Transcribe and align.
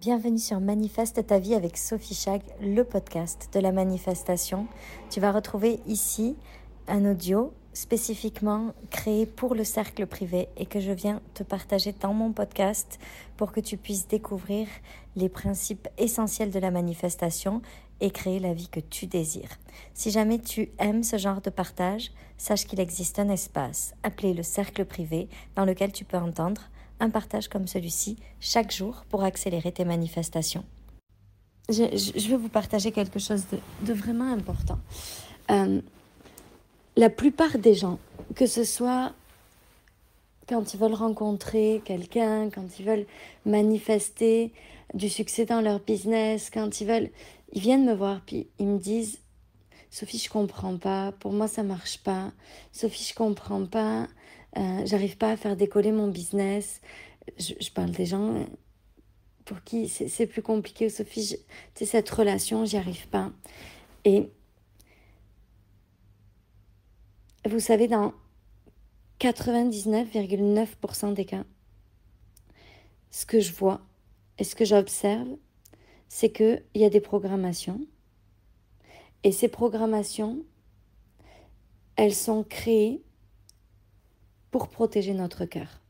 Bienvenue 0.00 0.38
sur 0.38 0.60
Manifeste 0.60 1.26
ta 1.26 1.38
vie 1.38 1.54
avec 1.54 1.76
Sophie 1.76 2.14
Chag, 2.14 2.40
le 2.62 2.84
podcast 2.84 3.50
de 3.52 3.60
la 3.60 3.70
manifestation. 3.70 4.66
Tu 5.10 5.20
vas 5.20 5.30
retrouver 5.30 5.78
ici 5.86 6.36
un 6.88 7.04
audio 7.04 7.52
spécifiquement 7.74 8.72
créé 8.88 9.26
pour 9.26 9.54
le 9.54 9.62
cercle 9.62 10.06
privé 10.06 10.48
et 10.56 10.64
que 10.64 10.80
je 10.80 10.92
viens 10.92 11.20
te 11.34 11.42
partager 11.42 11.92
dans 11.92 12.14
mon 12.14 12.32
podcast 12.32 12.98
pour 13.36 13.52
que 13.52 13.60
tu 13.60 13.76
puisses 13.76 14.08
découvrir 14.08 14.68
les 15.16 15.28
principes 15.28 15.86
essentiels 15.98 16.50
de 16.50 16.58
la 16.58 16.70
manifestation 16.70 17.60
et 18.00 18.10
créer 18.10 18.38
la 18.38 18.54
vie 18.54 18.68
que 18.68 18.80
tu 18.80 19.06
désires. 19.06 19.58
Si 19.92 20.10
jamais 20.10 20.38
tu 20.38 20.70
aimes 20.78 21.02
ce 21.02 21.18
genre 21.18 21.42
de 21.42 21.50
partage, 21.50 22.10
sache 22.38 22.64
qu'il 22.64 22.80
existe 22.80 23.18
un 23.18 23.28
espace 23.28 23.92
appelé 24.02 24.32
le 24.32 24.44
cercle 24.44 24.86
privé 24.86 25.28
dans 25.56 25.66
lequel 25.66 25.92
tu 25.92 26.06
peux 26.06 26.16
entendre 26.16 26.69
un 27.00 27.10
partage 27.10 27.48
comme 27.48 27.66
celui-ci 27.66 28.16
chaque 28.40 28.72
jour 28.72 29.04
pour 29.08 29.24
accélérer 29.24 29.72
tes 29.72 29.84
manifestations. 29.84 30.64
Je, 31.68 32.28
vais 32.28 32.36
vous 32.36 32.48
partager 32.48 32.92
quelque 32.92 33.18
chose 33.18 33.44
de, 33.82 33.92
vraiment 33.92 34.32
important. 34.32 34.78
Euh, 35.50 35.80
la 36.96 37.10
plupart 37.10 37.58
des 37.58 37.74
gens, 37.74 37.98
que 38.34 38.46
ce 38.46 38.64
soit 38.64 39.12
quand 40.48 40.74
ils 40.74 40.80
veulent 40.80 40.94
rencontrer 40.94 41.80
quelqu'un, 41.84 42.50
quand 42.50 42.78
ils 42.78 42.84
veulent 42.84 43.06
manifester 43.46 44.52
du 44.94 45.08
succès 45.08 45.44
dans 45.46 45.60
leur 45.60 45.78
business, 45.78 46.50
quand 46.52 46.80
ils 46.80 46.88
veulent, 46.88 47.10
ils 47.52 47.60
viennent 47.60 47.86
me 47.86 47.94
voir 47.94 48.20
puis 48.26 48.48
ils 48.58 48.66
me 48.66 48.78
disent 48.78 49.20
Sophie, 49.90 50.18
je 50.18 50.30
comprends 50.30 50.76
pas, 50.76 51.12
pour 51.18 51.32
moi 51.32 51.48
ça 51.48 51.62
marche 51.62 51.98
pas. 51.98 52.30
Sophie, 52.72 53.08
je 53.10 53.14
comprends 53.14 53.64
pas, 53.64 54.06
euh, 54.56 54.82
j'arrive 54.84 55.16
pas 55.16 55.30
à 55.30 55.36
faire 55.36 55.56
décoller 55.56 55.92
mon 55.92 56.08
business. 56.08 56.80
Je, 57.38 57.70
parle 57.70 57.90
des 57.92 58.06
gens 58.06 58.46
pour 59.44 59.62
qui 59.62 59.88
c'est 59.88 60.26
plus 60.26 60.42
compliqué. 60.42 60.88
Sophie, 60.88 61.36
sais, 61.74 61.86
cette 61.86 62.10
relation, 62.10 62.64
j'y 62.64 62.76
arrive 62.76 63.08
pas. 63.08 63.30
Et 64.04 64.30
vous 67.48 67.60
savez, 67.60 67.88
dans 67.88 68.12
99,9% 69.20 71.14
des 71.14 71.24
cas, 71.24 71.44
ce 73.10 73.26
que 73.26 73.40
je 73.40 73.52
vois 73.52 73.80
et 74.38 74.44
ce 74.44 74.54
que 74.54 74.64
j'observe, 74.64 75.28
c'est 76.08 76.32
qu'il 76.32 76.64
y 76.74 76.84
a 76.84 76.90
des 76.90 77.00
programmations. 77.00 77.80
Et 79.22 79.32
ces 79.32 79.48
programmations, 79.48 80.42
elles 81.96 82.14
sont 82.14 82.42
créées 82.42 83.02
pour 84.50 84.68
protéger 84.68 85.14
notre 85.14 85.44
cœur. 85.44 85.80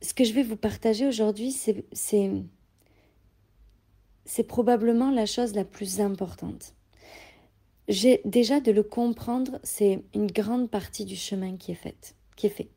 Ce 0.00 0.14
que 0.14 0.24
je 0.24 0.32
vais 0.32 0.42
vous 0.42 0.56
partager 0.56 1.06
aujourd'hui, 1.06 1.52
c'est 1.52 1.84
probablement 4.44 5.10
la 5.10 5.26
chose 5.26 5.54
la 5.54 5.64
plus 5.64 6.00
importante. 6.00 6.74
J'ai 7.88 8.20
déjà 8.24 8.60
de 8.60 8.72
le 8.72 8.82
comprendre, 8.82 9.58
c'est 9.62 10.02
une 10.14 10.28
grande 10.28 10.70
partie 10.70 11.04
du 11.04 11.16
chemin 11.16 11.56
qui 11.56 11.72
est 11.72 11.76
faite, 11.76 12.14
qui 12.36 12.46
est 12.46 12.50
fait. 12.50 12.68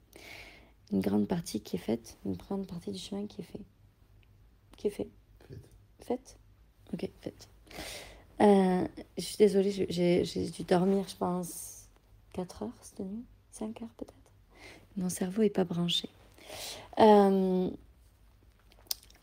Une 0.91 1.01
grande 1.01 1.27
partie 1.27 1.61
qui 1.61 1.77
est 1.77 1.79
faite, 1.79 2.17
une 2.25 2.35
grande 2.35 2.67
partie 2.67 2.91
du 2.91 2.99
chemin 2.99 3.25
qui 3.25 3.41
est 3.41 3.45
fait. 3.45 3.61
Qui 4.77 4.87
est 4.87 4.91
fait. 4.91 5.09
Faite. 5.99 6.37
Ok, 6.93 7.09
faite. 7.21 7.49
Euh, 8.41 8.87
je 9.17 9.23
suis 9.23 9.37
désolée, 9.37 9.71
j'ai 9.89 10.49
dû 10.49 10.63
dormir, 10.63 11.05
je 11.07 11.15
pense, 11.15 11.74
4 12.35 12.63
heures 12.63 12.77
cette 12.81 12.99
nuit? 12.99 13.23
5 13.51 13.81
heures 13.81 13.93
peut-être? 13.97 14.13
Mon 14.97 15.07
cerveau 15.07 15.41
n'est 15.41 15.49
pas 15.49 15.63
branché. 15.63 16.09
Euh, 16.99 17.69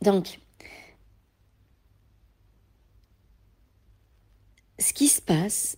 donc, 0.01 0.41
ce 4.79 4.93
qui 4.95 5.09
se 5.09 5.21
passe, 5.21 5.77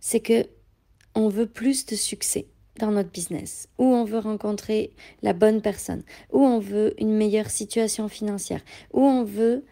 c'est 0.00 0.20
que 0.20 0.48
on 1.14 1.28
veut 1.28 1.46
plus 1.46 1.86
de 1.86 1.94
succès 1.94 2.46
dans 2.78 2.90
notre 2.90 3.10
business, 3.10 3.68
ou 3.78 3.84
on 3.84 4.04
veut 4.04 4.18
rencontrer 4.18 4.92
la 5.22 5.32
bonne 5.32 5.62
personne, 5.62 6.02
ou 6.32 6.40
on 6.40 6.58
veut 6.58 7.00
une 7.00 7.16
meilleure 7.16 7.50
situation 7.50 8.08
financière, 8.08 8.60
ou 8.92 9.00
on 9.00 9.24
veut 9.24 9.64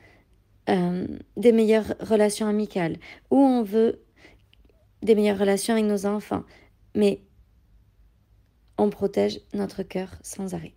euh, 0.71 1.07
des 1.37 1.53
meilleures 1.53 1.95
relations 2.01 2.47
amicales, 2.47 2.97
ou 3.31 3.37
on 3.37 3.63
veut 3.63 4.04
des 5.05 5.15
meilleures 5.15 5.39
relations 5.39 5.75
avec 5.75 5.85
nos 5.85 6.07
enfants, 6.07 6.45
mais 6.95 7.21
on 8.79 8.91
protège 8.91 9.41
notre 9.53 9.83
cœur 9.83 10.17
sans 10.23 10.55
arrêt. 10.55 10.75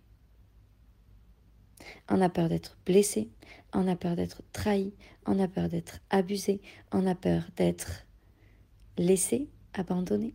On 2.10 2.20
a 2.20 2.28
peur 2.28 2.50
d'être 2.50 2.76
blessé, 2.84 3.30
on 3.72 3.88
a 3.88 3.96
peur 3.96 4.16
d'être 4.16 4.42
trahi, 4.52 4.92
on 5.26 5.38
a 5.40 5.48
peur 5.48 5.68
d'être 5.68 6.00
abusé, 6.10 6.60
on 6.92 7.06
a 7.06 7.14
peur 7.14 7.44
d'être 7.56 8.06
laissé, 8.98 9.48
abandonné. 9.72 10.34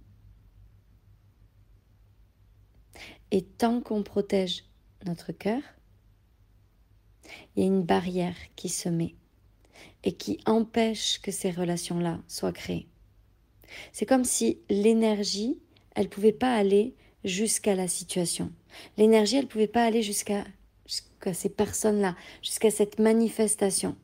Et 3.30 3.44
tant 3.44 3.80
qu'on 3.80 4.02
protège 4.02 4.66
notre 5.06 5.32
cœur, 5.32 5.62
il 7.56 7.62
y 7.62 7.64
a 7.64 7.68
une 7.68 7.84
barrière 7.84 8.36
qui 8.56 8.70
se 8.70 8.90
met 8.90 9.16
et 10.04 10.14
qui 10.14 10.40
empêche 10.46 11.22
que 11.22 11.32
ces 11.32 11.52
relations-là 11.52 12.20
soient 12.28 12.52
créées. 12.52 12.88
C'est 13.92 14.06
comme 14.06 14.24
si 14.24 14.60
l'énergie, 14.70 15.60
elle 15.96 16.06
ne 16.06 16.10
pouvait 16.10 16.32
pas 16.32 16.56
aller 16.56 16.96
jusqu'à 17.24 17.76
la 17.76 17.88
situation. 17.88 18.52
L'énergie, 18.98 19.38
elle 19.38 19.46
ne 19.46 19.50
pouvait 19.50 19.68
pas 19.68 19.86
aller 19.86 20.02
jusqu'à 20.02 20.44
ces 21.34 21.50
personnes-là, 21.50 22.16
jusqu'à 22.42 22.72
cette 22.72 23.00
manifestation. 23.00 23.96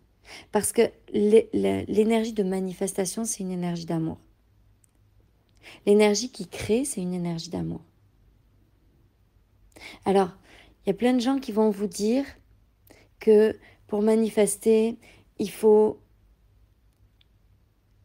Parce 0.51 0.71
que 0.71 0.83
l'énergie 1.11 2.33
de 2.33 2.43
manifestation, 2.43 3.25
c'est 3.25 3.39
une 3.39 3.51
énergie 3.51 3.85
d'amour. 3.85 4.19
L'énergie 5.85 6.31
qui 6.31 6.47
crée, 6.47 6.85
c'est 6.85 7.01
une 7.01 7.13
énergie 7.13 7.49
d'amour. 7.49 7.81
Alors, 10.05 10.29
il 10.85 10.89
y 10.89 10.91
a 10.91 10.95
plein 10.95 11.13
de 11.13 11.19
gens 11.19 11.39
qui 11.39 11.51
vont 11.51 11.69
vous 11.69 11.87
dire 11.87 12.25
que 13.19 13.57
pour 13.87 14.01
manifester, 14.01 14.97
il 15.39 15.49
faut 15.49 15.99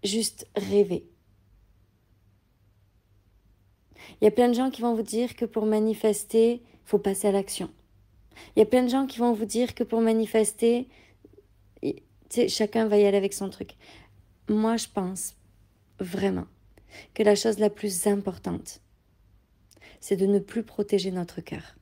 juste 0.02 0.46
rêver. 0.56 1.06
Il 4.20 4.24
y 4.24 4.28
a 4.28 4.30
plein 4.30 4.48
de 4.48 4.54
gens 4.54 4.70
qui 4.70 4.82
vont 4.82 4.94
vous 4.94 5.02
dire 5.02 5.36
que 5.36 5.44
pour 5.44 5.66
manifester, 5.66 6.54
il 6.54 6.86
faut 6.86 6.98
passer 6.98 7.28
à 7.28 7.32
l'action. 7.32 7.70
Il 8.54 8.58
y 8.58 8.62
a 8.62 8.66
plein 8.66 8.82
de 8.82 8.88
gens 8.88 9.06
qui 9.06 9.18
vont 9.18 9.32
vous 9.32 9.44
dire 9.44 9.74
que 9.74 9.84
pour 9.84 10.00
manifester, 10.00 10.88
chacun 12.48 12.86
va 12.86 12.98
y 12.98 13.06
aller 13.06 13.16
avec 13.16 13.32
son 13.32 13.48
truc. 13.48 13.76
Moi, 14.48 14.76
je 14.76 14.86
pense 14.92 15.36
vraiment 15.98 16.46
que 17.14 17.22
la 17.22 17.34
chose 17.34 17.58
la 17.58 17.70
plus 17.70 18.06
importante, 18.06 18.80
c'est 20.00 20.16
de 20.16 20.26
ne 20.26 20.38
plus 20.38 20.62
protéger 20.62 21.10
notre 21.10 21.40
cœur. 21.40 21.76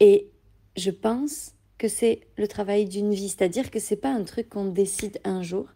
Et 0.00 0.30
je 0.76 0.90
pense 0.90 1.54
que 1.78 1.88
c'est 1.88 2.20
le 2.36 2.48
travail 2.48 2.86
d'une 2.86 3.12
vie, 3.12 3.28
c'est-à-dire 3.28 3.70
que 3.70 3.78
c'est 3.78 3.96
pas 3.96 4.12
un 4.12 4.24
truc 4.24 4.50
qu'on 4.50 4.66
décide 4.66 5.20
un 5.24 5.42
jour 5.42 5.66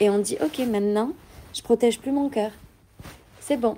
et 0.00 0.10
on 0.10 0.18
dit 0.18 0.36
OK, 0.42 0.58
maintenant, 0.66 1.14
je 1.54 1.62
protège 1.62 1.98
plus 2.00 2.12
mon 2.12 2.28
cœur. 2.28 2.52
C'est 3.40 3.56
bon. 3.56 3.76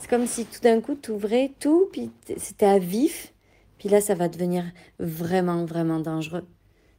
C'est 0.00 0.08
comme 0.08 0.26
si 0.26 0.44
tout 0.46 0.60
d'un 0.60 0.80
coup, 0.80 0.94
tu 0.94 1.10
ouvrais 1.10 1.52
tout, 1.60 1.88
puis 1.92 2.10
c'était 2.36 2.66
à 2.66 2.78
vif. 2.78 3.32
Puis 3.78 3.88
là, 3.88 4.00
ça 4.00 4.14
va 4.14 4.28
devenir 4.28 4.64
vraiment, 4.98 5.64
vraiment 5.64 6.00
dangereux. 6.00 6.46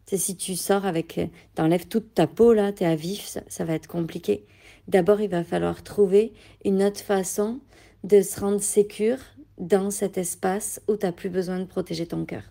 C'est 0.06 0.18
si 0.18 0.36
tu 0.36 0.56
sors 0.56 0.86
avec, 0.86 1.18
euh, 1.18 1.28
t'enlèves 1.56 1.88
toute 1.88 2.14
ta 2.14 2.28
peau, 2.28 2.54
là, 2.54 2.74
tu 2.74 2.84
es 2.84 2.88
à 2.88 2.96
vif, 2.96 3.38
ça, 3.48 3.66
va 3.66 3.74
être 3.74 3.88
compliqué. 3.88 4.46
D'abord, 4.88 5.22
il 5.22 5.30
va 5.30 5.44
falloir 5.44 5.84
trouver 5.84 6.34
une 6.66 6.84
autre 6.84 7.02
façon 7.02 7.60
de 8.04 8.22
se 8.22 8.40
rendre 8.40 8.62
sécure 8.62 9.20
dans 9.58 9.92
cet 9.92 10.18
espace 10.18 10.82
où 10.88 10.98
tu 10.98 11.06
n'as 11.06 11.12
plus 11.12 11.30
besoin 11.30 11.60
de 11.60 11.66
protéger 11.66 12.08
ton 12.08 12.26
cœur. 12.26 12.44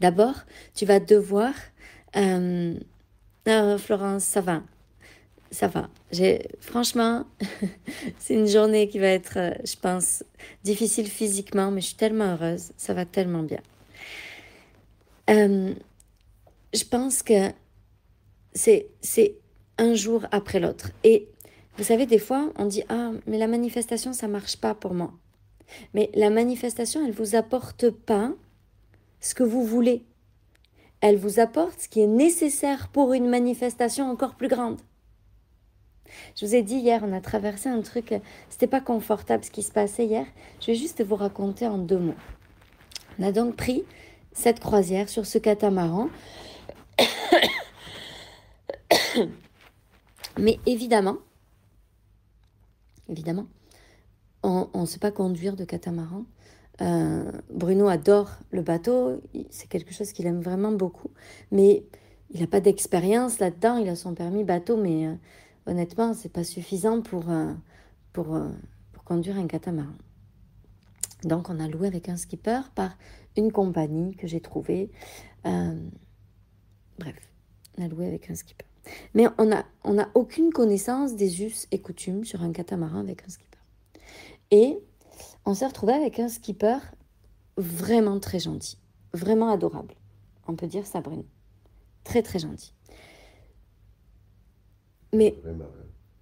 D'abord, 0.00 0.36
tu 0.74 0.86
vas 0.86 1.00
devoir... 1.00 1.52
Euh, 2.16 2.78
euh, 3.48 3.76
Florence, 3.76 4.24
ça 4.24 4.40
va 4.40 4.62
ça 5.54 5.68
va. 5.68 5.88
Franchement, 6.60 7.24
c'est 8.18 8.34
une 8.34 8.48
journée 8.48 8.88
qui 8.88 8.98
va 8.98 9.06
être, 9.06 9.38
euh, 9.38 9.54
je 9.64 9.76
pense, 9.76 10.24
difficile 10.64 11.06
physiquement, 11.06 11.70
mais 11.70 11.80
je 11.80 11.86
suis 11.86 11.96
tellement 11.96 12.34
heureuse. 12.34 12.72
Ça 12.76 12.92
va 12.92 13.04
tellement 13.04 13.42
bien. 13.42 13.60
Euh, 15.30 15.72
je 16.74 16.84
pense 16.84 17.22
que 17.22 17.50
c'est, 18.52 18.88
un 19.78 19.94
jour 19.94 20.26
après 20.30 20.60
l'autre. 20.60 20.90
Et 21.02 21.28
vous 21.76 21.84
savez, 21.84 22.06
des 22.06 22.18
fois, 22.18 22.52
on 22.56 22.66
dit 22.66 22.82
Ah, 22.88 23.10
mais 23.26 23.38
la 23.38 23.48
manifestation, 23.48 24.12
ça 24.12 24.28
marche 24.28 24.56
pas 24.56 24.74
pour 24.74 24.94
moi. 24.94 25.12
Mais 25.94 26.10
la 26.14 26.30
manifestation, 26.30 27.04
elle 27.04 27.12
vous 27.12 27.34
apporte 27.34 27.90
pas 27.90 28.32
ce 29.20 29.34
que 29.34 29.42
vous 29.42 29.64
voulez. 29.64 30.04
Elle 31.00 31.16
vous 31.16 31.40
apporte 31.40 31.80
ce 31.80 31.88
qui 31.88 32.00
est 32.00 32.06
nécessaire 32.06 32.88
pour 32.88 33.12
une 33.12 33.28
manifestation 33.28 34.10
encore 34.10 34.36
plus 34.36 34.48
grande. 34.48 34.80
Je 36.36 36.46
vous 36.46 36.54
ai 36.54 36.62
dit 36.62 36.76
hier, 36.76 37.02
on 37.04 37.12
a 37.12 37.20
traversé 37.20 37.68
un 37.68 37.82
truc, 37.82 38.14
c'était 38.48 38.66
pas 38.66 38.80
confortable 38.80 39.44
ce 39.44 39.50
qui 39.50 39.62
se 39.62 39.72
passait 39.72 40.06
hier. 40.06 40.24
Je 40.60 40.68
vais 40.68 40.74
juste 40.74 41.04
vous 41.04 41.16
raconter 41.16 41.66
en 41.66 41.76
deux 41.78 41.98
mots. 41.98 42.14
On 43.18 43.24
a 43.24 43.32
donc 43.32 43.56
pris 43.56 43.84
cette 44.32 44.60
croisière 44.60 45.08
sur 45.08 45.26
ce 45.26 45.38
catamaran. 45.38 46.08
Mais 50.38 50.58
évidemment, 50.66 51.18
évidemment, 53.08 53.46
on 54.42 54.68
ne 54.74 54.86
sait 54.86 54.98
pas 54.98 55.12
conduire 55.12 55.56
de 55.56 55.64
catamaran. 55.64 56.24
Euh, 56.80 57.30
Bruno 57.50 57.88
adore 57.88 58.30
le 58.50 58.62
bateau, 58.62 59.20
c'est 59.50 59.68
quelque 59.68 59.94
chose 59.94 60.12
qu'il 60.12 60.26
aime 60.26 60.40
vraiment 60.40 60.72
beaucoup, 60.72 61.10
mais 61.52 61.84
il 62.32 62.40
n'a 62.40 62.48
pas 62.48 62.60
d'expérience 62.60 63.38
là-dedans. 63.38 63.76
Il 63.76 63.88
a 63.88 63.94
son 63.94 64.14
permis 64.14 64.42
bateau, 64.44 64.76
mais 64.76 65.06
euh, 65.06 65.14
honnêtement, 65.66 66.14
c'est 66.14 66.28
pas 66.28 66.44
suffisant 66.44 67.00
pour, 67.00 67.30
euh, 67.30 67.52
pour, 68.12 68.38
pour 68.92 69.04
conduire 69.04 69.36
un 69.36 69.46
catamaran. 69.46 69.94
Donc, 71.24 71.48
on 71.50 71.58
a 71.58 71.68
loué 71.68 71.86
avec 71.86 72.08
un 72.08 72.16
skipper 72.16 72.60
par 72.74 72.96
une 73.36 73.50
compagnie 73.50 74.14
que 74.14 74.26
j'ai 74.26 74.40
trouvée. 74.40 74.90
bref, 75.44 77.16
on 77.78 77.84
a 77.84 77.88
loué 77.88 78.06
avec 78.06 78.30
un 78.30 78.34
skipper. 78.34 78.66
Mais 79.14 79.26
on 79.38 79.46
n'a 79.46 79.64
on 79.82 79.98
a 79.98 80.08
aucune 80.14 80.52
connaissance 80.52 81.16
des 81.16 81.42
us 81.42 81.66
et 81.70 81.80
coutumes 81.80 82.24
sur 82.24 82.42
un 82.42 82.52
catamaran 82.52 83.00
avec 83.00 83.24
un 83.24 83.30
skipper. 83.30 83.58
Et 84.50 84.78
on 85.46 85.54
s'est 85.54 85.66
retrouvé 85.66 85.92
avec 85.92 86.18
un 86.18 86.28
skipper 86.28 86.78
vraiment 87.56 88.18
très 88.20 88.40
gentil, 88.40 88.78
vraiment 89.12 89.50
adorable. 89.50 89.94
On 90.46 90.56
peut 90.56 90.66
dire 90.66 90.86
ça, 90.86 91.00
Bruno. 91.00 91.24
Très, 92.02 92.22
très 92.22 92.38
gentil. 92.38 92.72
Mais 95.14 95.34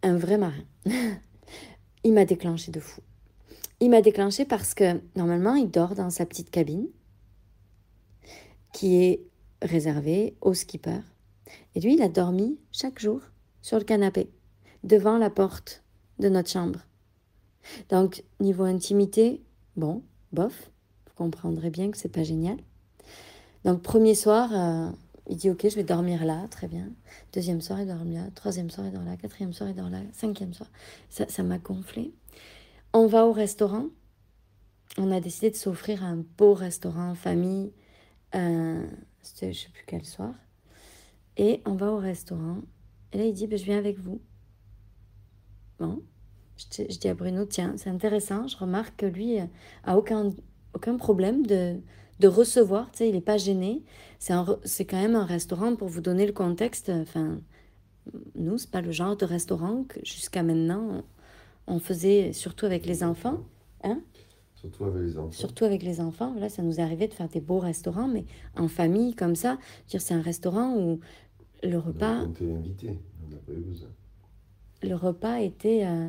un 0.03 0.17
vrai 0.17 0.39
marin. 0.39 0.65
il 2.05 2.13
m'a 2.13 2.25
déclenché 2.25 2.71
de 2.71 2.81
fou. 2.81 3.01
Il 3.81 3.91
m'a 3.91 4.03
déclenché 4.03 4.45
parce 4.45 4.75
que 4.75 5.01
normalement, 5.17 5.55
il 5.55 5.71
dort 5.71 5.95
dans 5.95 6.11
sa 6.11 6.27
petite 6.27 6.51
cabine 6.51 6.87
qui 8.73 9.03
est 9.03 9.23
réservée 9.61 10.37
au 10.41 10.55
skipper. 10.55 11.01
Et 11.75 11.81
lui, 11.81 11.95
il 11.95 12.03
a 12.03 12.09
dormi 12.09 12.59
chaque 12.71 12.99
jour 12.99 13.21
sur 13.61 13.79
le 13.79 13.85
canapé, 13.85 14.31
devant 14.85 15.19
la 15.19 15.31
porte 15.31 15.83
de 16.19 16.29
notre 16.29 16.51
chambre. 16.51 16.81
Donc, 17.89 18.25
niveau 18.41 18.65
intimité, 18.65 19.43
bon, 19.77 20.03
bof, 20.33 20.71
vous 21.07 21.15
comprendrez 21.15 21.71
bien 21.71 21.91
que 21.91 21.99
c'est 21.99 22.09
pas 22.09 22.25
génial. 22.25 22.57
Donc, 23.65 23.83
premier 23.83 24.15
soir, 24.15 24.51
euh, 24.53 24.91
il 25.29 25.37
dit 25.37 25.51
Ok, 25.51 25.67
je 25.69 25.77
vais 25.77 25.85
dormir 25.85 26.25
là, 26.25 26.47
très 26.51 26.69
bien. 26.69 26.89
Deuxième 27.33 27.61
soir, 27.61 27.81
il 27.81 27.87
dort 27.87 28.05
là. 28.05 28.31
Troisième 28.35 28.71
soir, 28.71 28.87
il 28.87 28.93
dort 28.93 29.05
là. 29.05 29.17
Quatrième 29.17 29.53
soir, 29.53 29.71
il 29.71 29.77
dort 29.77 29.91
là. 29.91 30.01
Cinquième 30.13 30.53
soir. 30.53 30.69
Ça 31.09 31.43
m'a 31.43 31.59
gonflé. 31.59 32.13
On 32.93 33.07
va 33.07 33.27
au 33.27 33.33
restaurant. 33.33 33.87
On 34.99 35.11
a 35.11 35.21
décidé 35.21 35.51
de 35.51 35.57
s'offrir 35.57 36.05
un 36.05 36.25
beau 36.37 36.55
restaurant 36.55 37.11
en 37.11 37.15
famille. 37.15 37.73
Euh, 38.35 38.87
je 39.41 39.53
sais 39.53 39.69
plus 39.73 39.85
quel 39.87 40.05
soir. 40.05 40.35
Et 41.37 41.63
on 41.65 41.75
va 41.75 41.93
au 41.93 41.99
restaurant. 41.99 42.59
Et 43.13 43.19
là, 43.19 43.25
il 43.25 43.33
dit 43.33 43.47
ben, 43.47 43.59
Je 43.59 43.65
viens 43.65 43.79
avec 43.79 43.99
vous. 43.99 44.21
Bon, 45.79 46.03
je, 46.57 46.85
dis 46.85 47.09
à 47.09 47.15
Bruno, 47.15 47.45
tiens, 47.45 47.75
c'est 47.77 47.91
intéressant, 47.91 48.47
je 48.47 48.57
remarque 48.57 48.97
que 48.97 49.07
lui 49.07 49.41
euh, 49.41 49.47
a 49.85 49.97
aucun, 49.97 50.31
aucun 50.75 50.97
problème 50.97 51.45
de, 51.45 51.81
de 52.21 52.29
recevoir, 52.29 52.91
tu 52.93 52.99
sais, 52.99 53.09
il 53.09 53.15
n'est 53.15 53.21
pas 53.21 53.37
gêné. 53.37 53.83
C'est 54.19 54.85
quand 54.85 55.01
même 55.01 55.17
un 55.17 55.25
restaurant, 55.25 55.75
pour 55.75 55.89
vous 55.89 56.01
donner 56.01 56.27
le 56.27 56.33
contexte, 56.33 56.91
enfin, 56.91 57.41
nous, 58.35 58.59
c'est 58.59 58.71
pas 58.71 58.81
le 58.81 58.93
genre 58.93 59.17
de 59.17 59.25
restaurant 59.25 59.85
que 59.85 60.01
jusqu'à 60.05 60.43
maintenant, 60.43 61.03
on, 61.67 61.79
faisait, 61.79 62.33
surtout 62.33 62.67
avec 62.67 62.87
les 62.87 63.03
enfants. 63.03 63.41
Hein 63.85 64.01
Surtout 64.55 64.85
avec 64.85 65.03
les 65.03 65.19
enfants. 65.19 65.33
Surtout 65.33 65.65
avec 65.65 65.83
les 65.83 66.01
enfants. 66.01 66.35
Là, 66.35 66.49
ça 66.49 66.63
nous 66.63 66.81
arrivait 66.81 67.09
de 67.09 67.15
faire 67.15 67.29
des 67.29 67.41
beaux 67.41 67.59
restaurants, 67.59 68.09
mais 68.09 68.25
en 68.57 68.69
famille, 68.69 69.15
comme 69.15 69.35
ça. 69.35 69.59
Dire, 69.89 70.01
c'est 70.01 70.15
un 70.15 70.23
restaurant 70.23 70.77
où 70.77 71.01
le 71.63 71.79
repas. 71.79 72.23
On 72.23 72.31
était 72.31 72.53
invité, 72.53 72.99
on 73.25 73.31
n'a 73.31 73.39
pas 73.39 73.53
eu 73.53 73.61
besoin. 73.61 73.89
Le 74.83 74.95
repas 74.95 75.41
était. 75.41 75.85
Euh, 75.85 76.09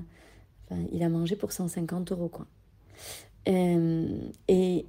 il 0.92 1.04
a 1.04 1.10
mangé 1.10 1.36
pour 1.36 1.52
150 1.52 2.12
euros, 2.12 2.30
quoi. 2.30 2.48
Euh, 3.48 4.18
et 4.48 4.86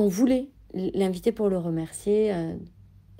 on 0.00 0.08
voulait 0.08 0.48
l'inviter 0.72 1.30
pour 1.30 1.50
le 1.50 1.58
remercier, 1.58 2.32
euh, 2.32 2.54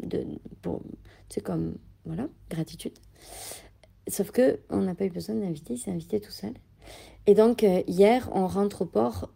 de, 0.02 0.24
pour, 0.62 0.82
c'est 1.28 1.42
comme, 1.42 1.76
voilà, 2.06 2.28
gratitude. 2.48 2.94
Sauf 4.08 4.30
que 4.30 4.60
on 4.70 4.78
n'a 4.78 4.94
pas 4.94 5.04
eu 5.04 5.10
besoin 5.10 5.34
de 5.34 5.40
l'inviter, 5.40 5.74
il 5.74 5.78
s'est 5.78 5.90
invité 5.90 6.20
tout 6.20 6.30
seul. 6.30 6.54
Et 7.26 7.34
donc, 7.34 7.64
euh, 7.64 7.82
hier, 7.86 8.30
on 8.32 8.46
rentre 8.46 8.82
au 8.82 8.86
port 8.86 9.30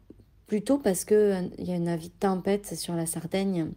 plutôt 0.46 0.78
parce 0.78 1.04
qu'il 1.04 1.50
il 1.58 1.66
y 1.66 1.72
a 1.72 1.76
une 1.76 1.88
avis 1.88 2.08
de 2.08 2.14
tempête 2.18 2.74
sur 2.74 2.94
la 2.94 3.04
Sardaigne 3.04 3.72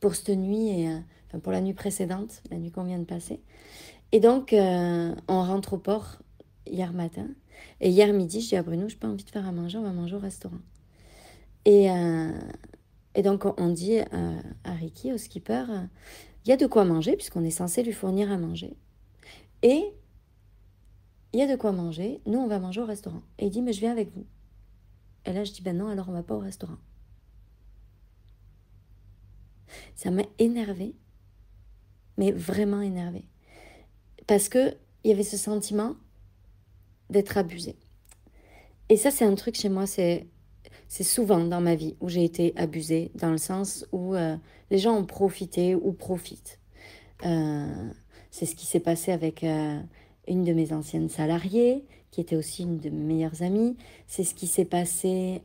pour 0.00 0.16
cette 0.16 0.36
nuit, 0.36 0.82
et, 0.82 0.88
pour 1.42 1.52
la 1.52 1.60
nuit 1.60 1.72
précédente, 1.72 2.42
la 2.50 2.58
nuit 2.58 2.72
qu'on 2.72 2.84
vient 2.84 2.98
de 2.98 3.04
passer. 3.04 3.40
Et 4.10 4.18
donc, 4.18 4.52
on 4.52 5.14
rentre 5.42 5.74
au 5.74 5.78
port 5.78 6.18
hier 6.66 6.92
matin. 6.92 7.28
Et 7.80 7.90
hier 7.90 8.12
midi, 8.12 8.40
je 8.40 8.48
dis 8.48 8.56
à 8.56 8.62
Bruno, 8.62 8.88
je 8.88 8.94
n'ai 8.94 8.98
pas 9.00 9.08
envie 9.08 9.24
de 9.24 9.30
faire 9.30 9.46
à 9.46 9.52
manger, 9.52 9.78
on 9.78 9.82
va 9.82 9.92
manger 9.92 10.16
au 10.16 10.20
restaurant. 10.20 10.58
Et, 11.66 11.90
euh, 11.90 12.32
et 13.14 13.22
donc, 13.22 13.44
on 13.60 13.68
dit 13.68 13.98
à 13.98 14.72
Ricky, 14.72 15.12
au 15.12 15.18
skipper, 15.18 15.64
il 16.44 16.48
y 16.48 16.52
a 16.52 16.56
de 16.56 16.66
quoi 16.66 16.84
manger, 16.84 17.16
puisqu'on 17.16 17.44
est 17.44 17.50
censé 17.50 17.82
lui 17.82 17.92
fournir 17.92 18.32
à 18.32 18.38
manger. 18.38 18.76
Et 19.62 19.92
il 21.32 21.40
y 21.40 21.42
a 21.42 21.46
de 21.46 21.56
quoi 21.56 21.72
manger, 21.72 22.20
nous, 22.24 22.38
on 22.38 22.46
va 22.46 22.58
manger 22.58 22.80
au 22.80 22.86
restaurant. 22.86 23.20
Et 23.38 23.46
il 23.46 23.50
dit, 23.50 23.60
mais 23.60 23.72
je 23.72 23.80
viens 23.80 23.92
avec 23.92 24.10
vous. 24.14 24.24
Et 25.26 25.32
là, 25.32 25.44
je 25.44 25.52
dis, 25.52 25.60
ben 25.60 25.76
non, 25.76 25.88
alors 25.88 26.08
on 26.08 26.12
va 26.12 26.22
pas 26.22 26.36
au 26.36 26.38
restaurant. 26.38 26.78
Ça 29.96 30.10
m'a 30.10 30.22
énervé, 30.38 30.94
mais 32.16 32.30
vraiment 32.30 32.80
énervé. 32.80 33.28
Parce 34.26 34.48
que 34.48 34.76
il 35.04 35.10
y 35.10 35.12
avait 35.12 35.24
ce 35.24 35.36
sentiment 35.36 35.96
d'être 37.10 37.36
abusée. 37.36 37.76
Et 38.88 38.96
ça, 38.96 39.10
c'est 39.10 39.24
un 39.24 39.34
truc 39.34 39.56
chez 39.56 39.68
moi, 39.68 39.86
c'est 39.86 40.26
c'est 40.88 41.04
souvent 41.04 41.40
dans 41.44 41.60
ma 41.60 41.74
vie 41.74 41.96
où 42.00 42.08
j'ai 42.08 42.24
été 42.24 42.52
abusée, 42.56 43.10
dans 43.14 43.30
le 43.30 43.38
sens 43.38 43.86
où 43.92 44.14
euh, 44.14 44.36
les 44.70 44.78
gens 44.78 44.96
ont 44.96 45.04
profité 45.04 45.74
ou 45.74 45.92
profitent. 45.92 46.60
Euh, 47.24 47.90
c'est 48.30 48.46
ce 48.46 48.54
qui 48.54 48.66
s'est 48.66 48.80
passé 48.80 49.12
avec 49.12 49.42
euh, 49.42 49.80
une 50.28 50.44
de 50.44 50.52
mes 50.52 50.72
anciennes 50.72 51.08
salariées, 51.08 51.84
qui 52.10 52.20
était 52.20 52.36
aussi 52.36 52.62
une 52.62 52.78
de 52.78 52.90
mes 52.90 53.14
meilleures 53.14 53.42
amies. 53.42 53.76
C'est 54.06 54.24
ce 54.24 54.34
qui 54.34 54.46
s'est 54.46 54.64
passé 54.64 55.42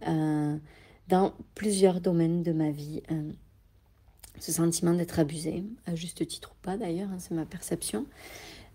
dans 1.10 1.34
plusieurs 1.54 2.00
domaines 2.00 2.44
de 2.44 2.54
ma 2.54 2.72
vie. 2.72 3.02
ce 4.40 4.54
sentiment 4.54 4.94
d'être 4.94 5.20
abusée, 5.20 5.66
à 5.86 5.96
juste 5.96 6.26
titre 6.26 6.52
ou 6.54 6.66
pas 6.66 6.78
d'ailleurs, 6.78 7.10
hein, 7.12 7.18
c'est 7.20 7.34
ma 7.34 7.46
perception. 7.46 8.06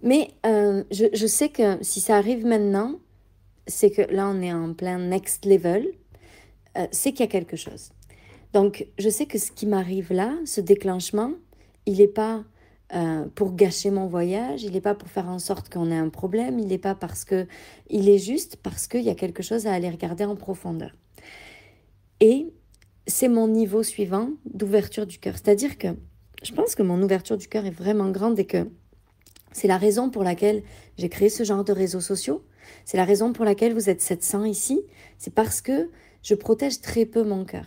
Mais 0.02 0.30
je, 0.44 1.08
je, 1.14 1.26
sais 1.26 1.48
que 1.48 1.82
si 1.82 2.00
ça 2.00 2.16
arrive 2.16 2.44
maintenant, 2.44 2.96
c'est 3.66 3.90
que 3.90 4.02
là, 4.12 4.28
on 4.28 4.42
est 4.42 4.52
en 4.52 4.74
plein 4.74 4.98
next 4.98 5.46
level, 5.46 5.86
euh, 6.76 6.86
c'est 6.90 7.12
qu'il 7.12 7.20
y 7.20 7.28
a 7.28 7.30
quelque 7.30 7.56
chose. 7.56 7.90
Donc, 8.52 8.86
je 8.98 9.08
sais 9.08 9.26
que 9.26 9.38
ce 9.38 9.50
qui 9.50 9.66
m'arrive 9.66 10.12
là, 10.12 10.32
ce 10.44 10.60
déclenchement, 10.60 11.32
il 11.86 11.98
n'est 11.98 12.08
pas 12.08 12.44
euh, 12.94 13.24
pour 13.34 13.54
gâcher 13.54 13.90
mon 13.90 14.06
voyage, 14.06 14.62
il 14.62 14.72
n'est 14.72 14.80
pas 14.80 14.94
pour 14.94 15.08
faire 15.08 15.28
en 15.28 15.38
sorte 15.38 15.68
qu'on 15.72 15.90
ait 15.90 15.96
un 15.96 16.08
problème, 16.08 16.58
il 16.58 16.68
n'est 16.68 16.78
pas 16.78 16.94
parce 16.94 17.24
que... 17.24 17.46
Il 17.90 18.08
est 18.08 18.18
juste 18.18 18.56
parce 18.56 18.86
qu'il 18.86 19.02
y 19.02 19.10
a 19.10 19.14
quelque 19.14 19.42
chose 19.42 19.66
à 19.66 19.72
aller 19.72 19.90
regarder 19.90 20.24
en 20.24 20.36
profondeur. 20.36 20.92
Et 22.20 22.52
c'est 23.06 23.28
mon 23.28 23.48
niveau 23.48 23.82
suivant 23.82 24.30
d'ouverture 24.46 25.06
du 25.06 25.18
cœur. 25.18 25.34
C'est-à-dire 25.34 25.78
que 25.78 25.88
je 26.42 26.52
pense 26.52 26.74
que 26.74 26.82
mon 26.82 27.02
ouverture 27.02 27.36
du 27.36 27.48
cœur 27.48 27.66
est 27.66 27.70
vraiment 27.70 28.10
grande 28.10 28.38
et 28.38 28.46
que 28.46 28.68
c'est 29.52 29.68
la 29.68 29.78
raison 29.78 30.10
pour 30.10 30.22
laquelle 30.22 30.62
j'ai 30.98 31.08
créé 31.08 31.28
ce 31.28 31.42
genre 31.42 31.64
de 31.64 31.72
réseaux 31.72 32.00
sociaux. 32.00 32.44
C'est 32.84 32.96
la 32.96 33.04
raison 33.04 33.32
pour 33.32 33.44
laquelle 33.44 33.74
vous 33.74 33.90
êtes 33.90 34.00
700 34.00 34.44
ici. 34.44 34.80
C'est 35.18 35.34
parce 35.34 35.60
que 35.60 35.90
je 36.26 36.34
protège 36.34 36.80
très 36.80 37.06
peu 37.06 37.22
mon 37.22 37.44
cœur. 37.44 37.66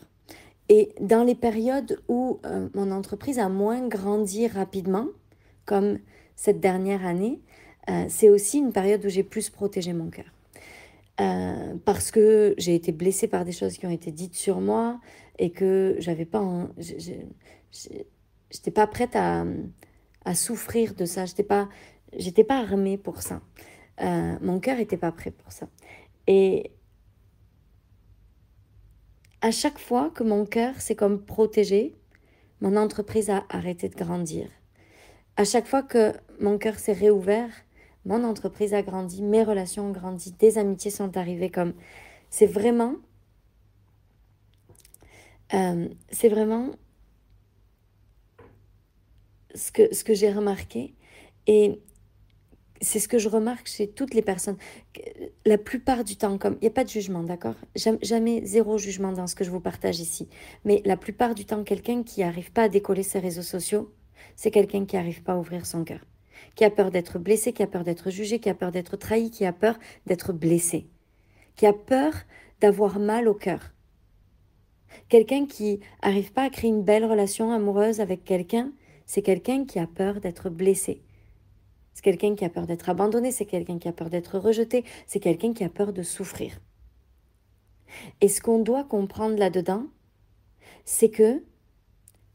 Et 0.67 0.93
dans 0.99 1.23
les 1.23 1.33
périodes 1.33 2.01
où 2.09 2.41
euh, 2.45 2.67
mon 2.73 2.91
entreprise 2.91 3.39
a 3.39 3.47
moins 3.47 3.87
grandi 3.87 4.47
rapidement, 4.47 5.07
comme 5.63 5.97
cette 6.35 6.59
dernière 6.59 7.05
année, 7.05 7.39
euh, 7.89 8.03
c'est 8.09 8.27
aussi 8.27 8.57
une 8.57 8.73
période 8.73 9.05
où 9.05 9.07
j'ai 9.07 9.23
plus 9.23 9.49
protégé 9.49 9.93
mon 9.93 10.09
cœur. 10.09 10.25
Euh, 11.21 11.75
parce 11.85 12.11
que 12.11 12.53
j'ai 12.57 12.75
été 12.75 12.91
blessée 12.91 13.27
par 13.27 13.45
des 13.45 13.53
choses 13.53 13.77
qui 13.77 13.85
ont 13.85 13.91
été 13.91 14.11
dites 14.11 14.35
sur 14.35 14.59
moi 14.59 14.99
et 15.37 15.51
que 15.51 15.95
j'avais 15.99 16.25
pas, 16.25 16.67
j'étais 16.77 18.71
pas 18.71 18.87
prête 18.87 19.15
à, 19.15 19.45
à 20.25 20.35
souffrir 20.35 20.95
de 20.95 21.05
ça. 21.05 21.25
J'étais 21.25 21.43
pas, 21.43 21.69
j'étais 22.17 22.43
pas 22.43 22.57
armée 22.59 22.97
pour 22.97 23.21
ça. 23.21 23.41
Mon 24.41 24.59
cœur 24.59 24.79
était 24.79 24.97
pas 24.97 25.13
prêt 25.13 25.31
pour 25.31 25.51
ça. 25.53 25.67
Et 26.27 26.71
à 29.41 29.51
chaque 29.51 29.79
fois 29.79 30.09
que 30.09 30.23
mon 30.23 30.45
cœur 30.45 30.79
s'est 30.81 30.95
comme 30.95 31.23
protégé, 31.23 31.95
mon 32.61 32.75
entreprise 32.75 33.29
a 33.29 33.45
arrêté 33.49 33.89
de 33.89 33.95
grandir. 33.95 34.49
À 35.37 35.45
chaque 35.45 35.67
fois 35.67 35.81
que 35.81 36.13
mon 36.39 36.57
cœur 36.57 36.77
s'est 36.77 36.93
réouvert, 36.93 37.51
mon 38.05 38.23
entreprise 38.23 38.73
a 38.73 38.81
grandi, 38.81 39.21
mes 39.21 39.43
relations 39.43 39.87
ont 39.87 39.91
grandi, 39.91 40.31
des 40.33 40.57
amitiés 40.57 40.91
sont 40.91 41.15
arrivées 41.17 41.49
comme... 41.49 41.73
C'est 42.29 42.45
vraiment... 42.45 42.95
Euh, 45.53 45.87
c'est 46.11 46.29
vraiment 46.29 46.71
ce 49.55 49.71
que, 49.71 49.93
ce 49.93 50.03
que 50.03 50.13
j'ai 50.13 50.31
remarqué. 50.31 50.93
Et 51.47 51.81
c'est 52.81 52.99
ce 52.99 53.07
que 53.07 53.17
je 53.17 53.29
remarque 53.29 53.67
chez 53.67 53.87
toutes 53.89 54.13
les 54.13 54.21
personnes. 54.21 54.57
La 55.45 55.57
plupart 55.57 56.03
du 56.03 56.15
temps, 56.15 56.37
comme 56.37 56.55
il 56.55 56.61
n'y 56.61 56.67
a 56.67 56.71
pas 56.71 56.83
de 56.83 56.89
jugement, 56.89 57.23
d'accord? 57.23 57.55
Jamais 57.75 58.45
zéro 58.45 58.77
jugement 58.77 59.11
dans 59.11 59.27
ce 59.27 59.35
que 59.35 59.43
je 59.43 59.51
vous 59.51 59.59
partage 59.59 59.99
ici. 59.99 60.27
Mais 60.65 60.81
la 60.85 60.97
plupart 60.97 61.35
du 61.35 61.45
temps, 61.45 61.63
quelqu'un 61.63 62.03
qui 62.03 62.21
n'arrive 62.21 62.51
pas 62.51 62.63
à 62.63 62.69
décoller 62.69 63.03
ses 63.03 63.19
réseaux 63.19 63.41
sociaux, 63.41 63.93
c'est 64.35 64.51
quelqu'un 64.51 64.85
qui 64.85 64.95
n'arrive 64.95 65.23
pas 65.23 65.33
à 65.33 65.37
ouvrir 65.37 65.65
son 65.65 65.83
cœur. 65.83 66.05
Qui 66.55 66.63
a 66.63 66.69
peur 66.69 66.91
d'être 66.91 67.19
blessé, 67.19 67.53
qui 67.53 67.63
a 67.63 67.67
peur 67.67 67.83
d'être 67.83 68.09
jugé, 68.09 68.39
qui 68.39 68.49
a 68.49 68.53
peur 68.53 68.71
d'être 68.71 68.95
trahi, 68.95 69.29
qui 69.29 69.45
a 69.45 69.53
peur 69.53 69.77
d'être 70.05 70.33
blessé. 70.33 70.87
Qui 71.55 71.65
a 71.65 71.73
peur 71.73 72.13
d'avoir 72.61 72.99
mal 72.99 73.27
au 73.27 73.33
cœur. 73.33 73.73
Quelqu'un 75.09 75.45
qui 75.45 75.79
n'arrive 76.03 76.31
pas 76.31 76.43
à 76.43 76.49
créer 76.49 76.69
une 76.69 76.83
belle 76.83 77.05
relation 77.05 77.51
amoureuse 77.51 77.99
avec 77.99 78.23
quelqu'un, 78.23 78.71
c'est 79.05 79.21
quelqu'un 79.21 79.65
qui 79.65 79.79
a 79.79 79.87
peur 79.87 80.19
d'être 80.21 80.49
blessé 80.49 81.01
c'est 81.93 82.03
quelqu'un 82.03 82.35
qui 82.35 82.45
a 82.45 82.49
peur 82.49 82.67
d'être 82.67 82.89
abandonné, 82.89 83.31
c'est 83.31 83.45
quelqu'un 83.45 83.79
qui 83.79 83.87
a 83.87 83.93
peur 83.93 84.09
d'être 84.09 84.39
rejeté, 84.39 84.85
c'est 85.07 85.19
quelqu'un 85.19 85.53
qui 85.53 85.63
a 85.63 85.69
peur 85.69 85.93
de 85.93 86.03
souffrir. 86.03 86.59
Et 88.21 88.27
ce 88.27 88.41
qu'on 88.41 88.59
doit 88.59 88.83
comprendre 88.83 89.37
là-dedans, 89.37 89.85
c'est 90.85 91.09
que 91.09 91.43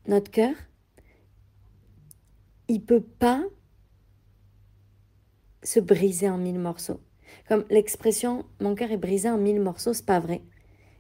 notre 0.07 0.31
cœur, 0.31 0.55
il 2.69 2.83
peut 2.83 3.03
pas 3.03 3.43
se 5.63 5.81
briser 5.81 6.29
en 6.29 6.39
mille 6.39 6.59
morceaux. 6.59 7.01
Comme 7.49 7.65
l'expression 7.71 8.45
mon 8.61 8.75
cœur 8.75 8.93
est 8.93 8.97
brisé 8.97 9.29
en 9.31 9.39
mille 9.39 9.61
morceaux, 9.61 9.93
c'est 9.93 10.07
pas 10.07 10.21
vrai. 10.21 10.43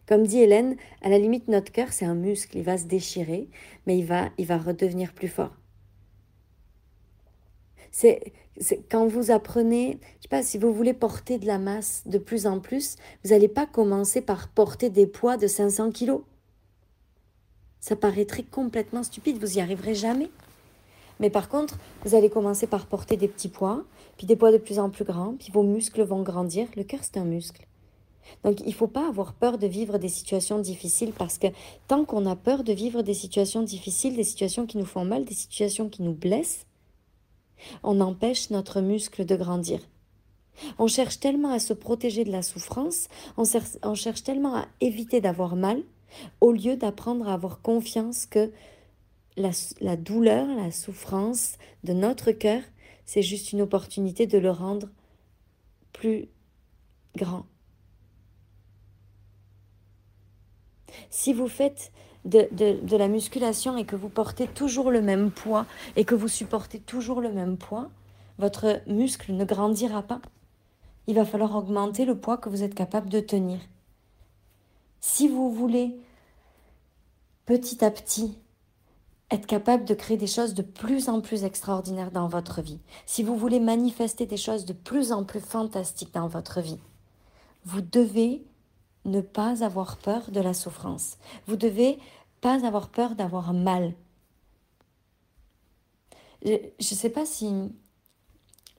Comme 0.06 0.26
dit 0.26 0.40
Hélène, 0.40 0.76
à 1.02 1.08
la 1.08 1.18
limite 1.18 1.48
notre 1.48 1.72
cœur 1.72 1.92
c'est 1.92 2.04
un 2.04 2.14
muscle, 2.14 2.56
il 2.58 2.64
va 2.64 2.76
se 2.76 2.86
déchirer, 2.86 3.48
mais 3.86 3.98
il 3.98 4.04
va 4.04 4.30
il 4.38 4.46
va 4.46 4.58
redevenir 4.58 5.12
plus 5.12 5.28
fort. 5.28 5.56
C'est 7.94 8.32
quand 8.90 9.06
vous 9.06 9.30
apprenez, 9.30 9.98
je 10.16 10.22
sais 10.22 10.28
pas, 10.28 10.42
si 10.42 10.58
vous 10.58 10.72
voulez 10.72 10.94
porter 10.94 11.38
de 11.38 11.46
la 11.46 11.58
masse 11.58 12.02
de 12.06 12.18
plus 12.18 12.48
en 12.48 12.58
plus, 12.58 12.96
vous 13.22 13.30
n'allez 13.30 13.46
pas 13.46 13.66
commencer 13.66 14.20
par 14.20 14.48
porter 14.48 14.90
des 14.90 15.06
poids 15.06 15.36
de 15.36 15.46
500 15.46 15.92
kilos. 15.92 16.22
Ça 17.78 17.94
paraîtrait 17.94 18.42
complètement 18.42 19.04
stupide, 19.04 19.38
vous 19.38 19.58
y 19.58 19.60
arriverez 19.60 19.94
jamais. 19.94 20.28
Mais 21.20 21.30
par 21.30 21.48
contre, 21.48 21.78
vous 22.04 22.16
allez 22.16 22.30
commencer 22.30 22.66
par 22.66 22.86
porter 22.86 23.16
des 23.16 23.28
petits 23.28 23.48
poids, 23.48 23.84
puis 24.16 24.26
des 24.26 24.34
poids 24.34 24.50
de 24.50 24.58
plus 24.58 24.80
en 24.80 24.90
plus 24.90 25.04
grands, 25.04 25.36
puis 25.38 25.52
vos 25.52 25.62
muscles 25.62 26.02
vont 26.02 26.22
grandir. 26.22 26.66
Le 26.74 26.82
cœur, 26.82 27.00
c'est 27.02 27.18
un 27.18 27.24
muscle. 27.24 27.64
Donc, 28.42 28.58
il 28.60 28.68
ne 28.68 28.72
faut 28.72 28.88
pas 28.88 29.06
avoir 29.06 29.34
peur 29.34 29.56
de 29.56 29.68
vivre 29.68 29.98
des 29.98 30.08
situations 30.08 30.58
difficiles 30.58 31.12
parce 31.16 31.38
que 31.38 31.46
tant 31.86 32.04
qu'on 32.04 32.26
a 32.26 32.34
peur 32.34 32.64
de 32.64 32.72
vivre 32.72 33.02
des 33.02 33.14
situations 33.14 33.62
difficiles, 33.62 34.16
des 34.16 34.24
situations 34.24 34.66
qui 34.66 34.78
nous 34.78 34.84
font 34.84 35.04
mal, 35.04 35.24
des 35.24 35.34
situations 35.34 35.88
qui 35.88 36.02
nous 36.02 36.14
blessent, 36.14 36.66
on 37.82 38.00
empêche 38.00 38.50
notre 38.50 38.80
muscle 38.80 39.24
de 39.24 39.36
grandir. 39.36 39.80
On 40.78 40.86
cherche 40.86 41.18
tellement 41.18 41.50
à 41.50 41.58
se 41.58 41.72
protéger 41.72 42.24
de 42.24 42.30
la 42.30 42.42
souffrance, 42.42 43.08
on, 43.36 43.94
cherche 43.94 44.22
tellement 44.22 44.56
à 44.56 44.68
éviter 44.80 45.20
d'avoir 45.20 45.56
mal, 45.56 45.82
au 46.40 46.52
lieu 46.52 46.76
d'apprendre 46.76 47.28
à 47.28 47.34
avoir 47.34 47.60
confiance 47.60 48.26
que 48.26 48.52
la, 49.36 49.50
la 49.80 49.96
douleur, 49.96 50.46
la 50.46 50.70
souffrance 50.70 51.54
de 51.82 51.92
notre 51.92 52.30
cœur, 52.30 52.62
c'est 53.04 53.22
juste 53.22 53.52
une 53.52 53.62
opportunité 53.62 54.26
de 54.26 54.38
le 54.38 54.50
rendre 54.50 54.88
plus 55.92 56.28
grand. 57.16 57.46
Si 61.10 61.32
vous 61.32 61.48
faites 61.48 61.92
de, 62.24 62.96
la 62.96 63.08
musculation 63.08 63.76
et 63.76 63.84
que 63.84 63.96
vous 63.96 64.08
portez 64.08 64.46
toujours 64.46 64.90
le 64.90 65.02
même 65.02 65.30
poids 65.30 65.66
et 65.96 66.04
que 66.04 66.14
vous 66.14 66.28
supportez 66.28 66.80
toujours 66.80 67.20
le 67.20 67.32
même 67.32 67.56
poids, 67.56 67.90
votre 68.38 68.80
muscle 68.86 69.32
ne 69.32 69.44
grandira 69.44 70.02
pas. 70.02 70.20
Il 71.06 71.16
va 71.16 71.24
falloir 71.24 71.54
augmenter 71.54 72.04
le 72.04 72.16
poids 72.16 72.38
que 72.38 72.48
vous 72.48 72.62
êtes 72.62 72.74
capable 72.74 73.10
de 73.10 73.20
tenir. 73.20 73.60
Si 75.00 75.28
vous 75.28 75.52
voulez 75.52 75.96
petit 77.44 77.84
à 77.84 77.90
petit 77.90 78.38
être 79.30 79.46
capable 79.46 79.84
de 79.84 79.94
créer 79.94 80.16
des 80.16 80.26
choses 80.26 80.54
de 80.54 80.62
plus 80.62 81.08
en 81.08 81.20
plus 81.20 81.44
extraordinaires 81.44 82.10
dans 82.10 82.28
votre 82.28 82.62
vie, 82.62 82.80
si 83.04 83.22
vous 83.22 83.36
voulez 83.36 83.60
manifester 83.60 84.26
des 84.26 84.36
choses 84.36 84.64
de 84.64 84.72
plus 84.72 85.12
en 85.12 85.24
plus 85.24 85.40
fantastiques 85.40 86.14
dans 86.14 86.28
votre 86.28 86.60
vie, 86.60 86.80
vous 87.64 87.80
devez 87.80 88.44
ne 89.04 89.20
pas 89.20 89.64
avoir 89.64 89.96
peur 89.96 90.30
de 90.30 90.40
la 90.40 90.54
souffrance. 90.54 91.18
Vous 91.46 91.56
devez 91.56 91.98
pas 92.40 92.66
avoir 92.66 92.88
peur 92.88 93.14
d'avoir 93.14 93.52
mal. 93.52 93.94
Je 96.44 96.52
ne 96.52 96.84
sais 96.84 97.10
pas 97.10 97.26
si... 97.26 97.72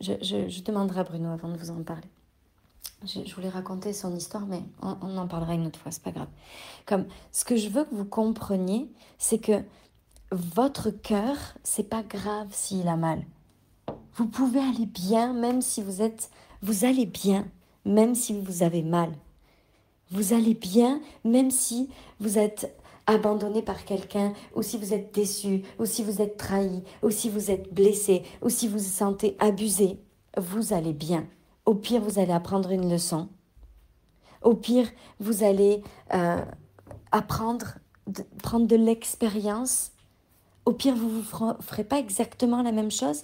Je, 0.02 0.62
demanderai 0.62 1.00
à 1.00 1.04
Bruno 1.04 1.30
avant 1.30 1.50
de 1.50 1.58
vous 1.58 1.72
en 1.72 1.82
parler. 1.84 2.10
Je, 3.06 3.34
voulais 3.34 3.50
raconter 3.50 3.94
son 3.94 4.16
histoire, 4.16 4.46
mais 4.46 4.62
on, 4.82 5.18
en 5.18 5.28
parlera 5.28 5.54
une 5.54 5.68
autre 5.68 5.80
fois, 5.80 5.92
c'est 5.92 6.04
pas 6.04 6.12
grave. 6.12 6.28
Comme 6.86 7.06
ce 7.32 7.46
que 7.46 7.56
je 7.56 7.70
veux 7.70 7.86
que 7.86 7.96
vous 7.96 8.06
compreniez, 8.06 8.90
c'est 9.18 9.40
que 9.40 9.64
votre 10.32 10.90
cœur, 10.90 11.38
c'est 11.64 11.90
pas 11.90 12.04
grave 12.04 12.48
s'il 12.52 12.88
a 12.88 12.98
mal. 12.98 13.24
Vous 14.16 14.28
pouvez 14.28 14.60
aller 14.60 14.86
bien, 14.86 15.34
même 15.34 15.62
si 15.62 15.82
vous 15.82 16.02
êtes, 16.02 16.30
vous 16.62 16.86
allez 16.86 17.06
bien, 17.06 17.48
même 17.86 18.16
si 18.16 18.40
vous 18.40 18.64
avez 18.64 18.82
mal. 18.82 19.12
Vous 20.12 20.34
allez 20.34 20.54
bien 20.54 21.02
même 21.24 21.52
si 21.52 21.90
vous 22.20 22.38
êtes 22.38 22.76
abandonné 23.08 23.62
par 23.62 23.86
quelqu'un, 23.86 24.34
ou 24.56 24.64
si 24.64 24.78
vous 24.78 24.94
êtes 24.94 25.14
déçu, 25.14 25.64
ou 25.80 25.86
si 25.86 26.04
vous 26.04 26.22
êtes 26.22 26.38
trahi, 26.38 26.84
ou 27.04 27.12
si 27.12 27.30
vous 27.30 27.52
êtes 27.52 27.74
blessé, 27.74 28.24
ou 28.42 28.50
si 28.50 28.68
vous 28.68 28.80
vous 28.80 28.84
sentez 28.84 29.36
abusé. 29.40 30.00
Vous 30.38 30.74
allez 30.74 30.94
bien. 30.94 31.28
Au 31.66 31.76
pire, 31.76 32.02
vous 32.02 32.20
allez 32.20 32.32
apprendre 32.32 32.72
une 32.72 32.90
leçon. 32.90 33.30
Au 34.42 34.54
pire, 34.54 34.88
vous 35.20 35.44
allez 35.44 35.82
euh, 36.14 36.44
apprendre, 37.12 37.78
prendre 38.44 38.68
de 38.68 38.76
l'expérience. 38.76 39.92
Au 40.66 40.74
pire, 40.74 40.96
vous 40.96 41.10
ne 41.10 41.22
vous 41.22 41.54
ferez 41.62 41.84
pas 41.84 42.00
exactement 42.00 42.62
la 42.62 42.72
même 42.72 42.92
chose, 42.92 43.22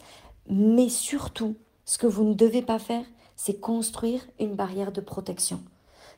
mais 0.50 0.89
surtout, 0.89 1.55
ce 1.85 1.97
que 1.97 2.07
vous 2.07 2.23
ne 2.23 2.33
devez 2.33 2.61
pas 2.61 2.79
faire, 2.79 3.05
c'est 3.35 3.59
construire 3.59 4.21
une 4.39 4.55
barrière 4.55 4.91
de 4.91 5.01
protection. 5.01 5.61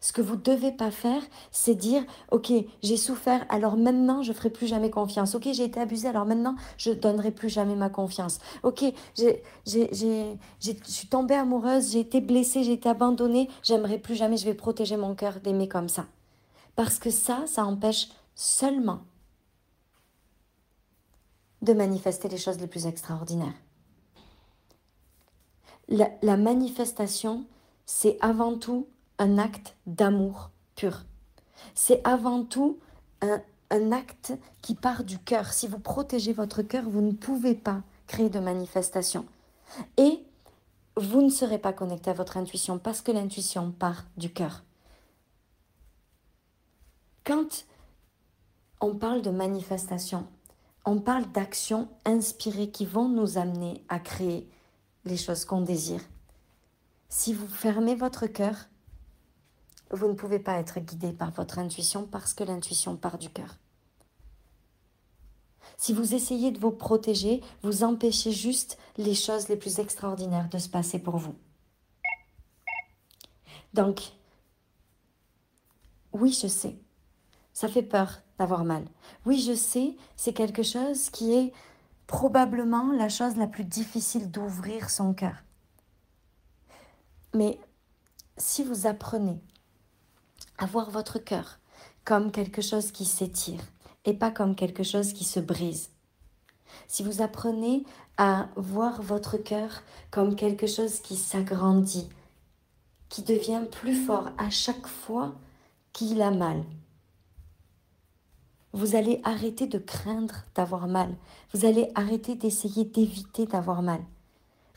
Ce 0.03 0.11
que 0.11 0.21
vous 0.21 0.35
ne 0.35 0.41
devez 0.41 0.73
pas 0.73 0.91
faire, 0.91 1.21
c'est 1.49 1.75
dire, 1.75 2.03
OK, 2.29 2.51
j'ai 2.81 2.97
souffert, 2.97 3.45
alors 3.47 3.77
maintenant, 3.77 4.21
je 4.21 4.33
ne 4.33 4.35
ferai 4.35 4.49
plus 4.49 4.67
jamais 4.67 4.89
confiance. 4.89 5.33
OK, 5.33 5.47
j'ai 5.53 5.63
été 5.63 5.79
abusée, 5.79 6.09
alors 6.09 6.25
maintenant, 6.25 6.55
je 6.77 6.89
ne 6.89 6.95
donnerai 6.95 7.31
plus 7.31 7.47
jamais 7.47 7.75
ma 7.75 7.89
confiance. 7.89 8.39
OK, 8.63 8.83
je 9.15 10.35
suis 10.83 11.07
tombée 11.07 11.35
amoureuse, 11.35 11.93
j'ai 11.93 12.01
été 12.01 12.19
blessée, 12.19 12.65
j'ai 12.65 12.73
été 12.73 12.89
abandonnée, 12.89 13.49
j'aimerais 13.63 13.97
plus 13.97 14.15
jamais, 14.15 14.35
je 14.35 14.43
vais 14.43 14.53
protéger 14.53 14.97
mon 14.97 15.15
cœur 15.15 15.39
d'aimer 15.39 15.69
comme 15.69 15.87
ça. 15.87 16.05
Parce 16.75 16.99
que 16.99 17.09
ça, 17.09 17.45
ça 17.47 17.63
empêche 17.63 18.09
seulement 18.35 19.03
de 21.61 21.71
manifester 21.71 22.27
les 22.27 22.37
choses 22.37 22.59
les 22.59 22.67
plus 22.67 22.87
extraordinaires. 22.87 23.55
la 25.87 26.35
manifestation, 26.35 27.45
c'est 27.85 28.17
avant 28.19 28.57
tout 28.57 28.85
un 29.19 29.37
acte 29.37 29.75
d'amour 29.85 30.49
pur. 30.75 31.05
C'est 31.75 32.05
avant 32.05 32.43
tout 32.43 32.79
un, 33.21 33.41
acte 33.91 34.33
qui 34.61 34.75
part 34.75 35.03
du 35.03 35.17
cœur. 35.17 35.51
Si 35.51 35.67
vous 35.67 35.79
protégez 35.79 36.33
votre 36.33 36.61
cœur, 36.61 36.83
vous 36.83 37.01
ne 37.01 37.11
pouvez 37.11 37.55
pas 37.55 37.81
créer 38.05 38.29
de 38.29 38.39
manifestation. 38.39 39.25
Et 39.97 40.23
vous 40.95 41.21
ne 41.21 41.29
serez 41.29 41.57
pas 41.57 41.73
connecté 41.73 42.11
à 42.11 42.13
votre 42.13 42.37
intuition 42.37 42.77
parce 42.77 43.01
que 43.01 43.11
l'intuition 43.11 43.71
part 43.71 44.03
du 44.17 44.31
cœur. 44.31 44.63
Quand 47.23 47.65
on 48.81 48.93
parle 48.93 49.21
de 49.21 49.31
manifestation, 49.31 50.27
on 50.85 50.99
parle 50.99 51.31
d'actions 51.31 51.87
inspirées 52.05 52.69
qui 52.69 52.85
vont 52.85 53.07
nous 53.07 53.37
amener 53.37 53.83
à 53.89 53.99
créer 53.99 54.47
les 55.05 55.17
choses 55.17 55.45
qu'on 55.45 55.61
désire. 55.61 56.01
Si 57.09 57.33
vous 57.33 57.47
fermez 57.47 57.95
votre 57.95 58.27
cœur, 58.27 58.55
vous 59.95 60.07
ne 60.07 60.13
pouvez 60.13 60.39
pas 60.39 60.59
être 60.59 60.79
guidé 60.79 61.13
par 61.13 61.31
votre 61.31 61.59
intuition 61.59 62.05
parce 62.05 62.33
que 62.33 62.43
l'intuition 62.43 62.95
part 62.95 63.17
du 63.17 63.29
cœur. 63.29 63.57
Si 65.77 65.93
vous 65.93 66.13
essayez 66.13 66.51
de 66.51 66.59
vous 66.59 66.71
protéger, 66.71 67.41
vous 67.61 67.83
empêchez 67.83 68.31
juste 68.31 68.77
les 68.97 69.15
choses 69.15 69.47
les 69.49 69.55
plus 69.55 69.79
extraordinaires 69.79 70.49
de 70.49 70.57
se 70.57 70.69
passer 70.69 70.99
pour 70.99 71.17
vous. 71.17 71.35
Donc, 73.73 74.13
oui, 76.11 76.31
je 76.31 76.47
sais, 76.47 76.75
ça 77.53 77.67
fait 77.67 77.83
peur 77.83 78.21
d'avoir 78.37 78.65
mal. 78.65 78.85
Oui, 79.25 79.39
je 79.39 79.53
sais, 79.53 79.95
c'est 80.15 80.33
quelque 80.33 80.63
chose 80.63 81.09
qui 81.09 81.33
est 81.33 81.53
probablement 82.07 82.91
la 82.91 83.09
chose 83.09 83.35
la 83.35 83.47
plus 83.47 83.63
difficile 83.63 84.29
d'ouvrir 84.29 84.89
son 84.89 85.13
cœur. 85.13 85.43
Mais 87.33 87.59
si 88.37 88.63
vous 88.63 88.85
apprenez 88.85 89.41
à 90.57 90.65
voir 90.65 90.89
votre 90.89 91.19
cœur 91.19 91.59
comme 92.05 92.31
quelque 92.31 92.61
chose 92.61 92.91
qui 92.91 93.05
s'étire 93.05 93.61
et 94.05 94.13
pas 94.13 94.31
comme 94.31 94.55
quelque 94.55 94.83
chose 94.83 95.13
qui 95.13 95.23
se 95.23 95.39
brise, 95.39 95.89
si 96.87 97.03
vous 97.03 97.21
apprenez 97.21 97.85
à 98.17 98.47
voir 98.55 99.01
votre 99.01 99.37
cœur 99.37 99.81
comme 100.11 100.35
quelque 100.35 100.67
chose 100.67 100.99
qui 100.99 101.15
s'agrandit, 101.15 102.09
qui 103.09 103.23
devient 103.23 103.63
plus 103.71 103.95
fort 103.95 104.29
à 104.37 104.49
chaque 104.49 104.87
fois 104.87 105.35
qu'il 105.93 106.21
a 106.21 106.31
mal, 106.31 106.63
vous 108.73 108.95
allez 108.95 109.21
arrêter 109.23 109.67
de 109.67 109.77
craindre 109.77 110.33
d'avoir 110.55 110.87
mal. 110.87 111.15
Vous 111.53 111.65
allez 111.65 111.91
arrêter 111.93 112.33
d'essayer 112.33 112.85
d'éviter 112.85 113.45
d'avoir 113.45 113.83
mal. 113.83 114.01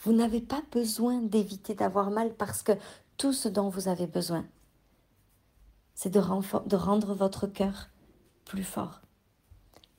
Vous 0.02 0.12
n'avez 0.12 0.42
pas 0.42 0.62
besoin 0.70 1.22
d'éviter 1.22 1.74
d'avoir 1.74 2.10
mal 2.10 2.34
parce 2.34 2.62
que 2.62 2.72
tout 3.16 3.32
ce 3.32 3.48
dont 3.48 3.70
vous 3.70 3.88
avez 3.88 4.06
besoin, 4.06 4.44
c'est 5.96 6.10
de, 6.10 6.18
rendre 6.20 7.14
votre 7.14 7.46
cœur 7.46 7.88
plus 8.44 8.64
fort. 8.64 9.00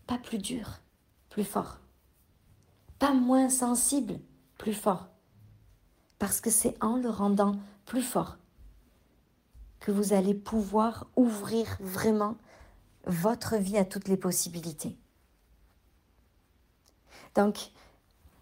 Pas 0.05 0.19
plus 0.19 0.37
dur, 0.37 0.79
plus 1.27 1.43
fort. 1.43 1.79
Pas 2.99 3.13
moins 3.13 3.49
sensible, 3.49 4.19
plus 4.59 4.75
fort. 4.75 5.07
Parce 6.19 6.39
que 6.39 6.51
c'est 6.51 6.81
en 6.83 6.97
le 6.97 7.09
rendant 7.09 7.55
plus 7.85 8.03
fort 8.03 8.37
que 9.79 9.91
vous 9.91 10.13
allez 10.13 10.35
pouvoir 10.35 11.07
ouvrir 11.15 11.77
vraiment 11.79 12.35
votre 13.05 13.57
vie 13.57 13.77
à 13.77 13.85
toutes 13.85 14.07
les 14.07 14.17
possibilités. 14.17 14.95
Donc, 17.33 17.71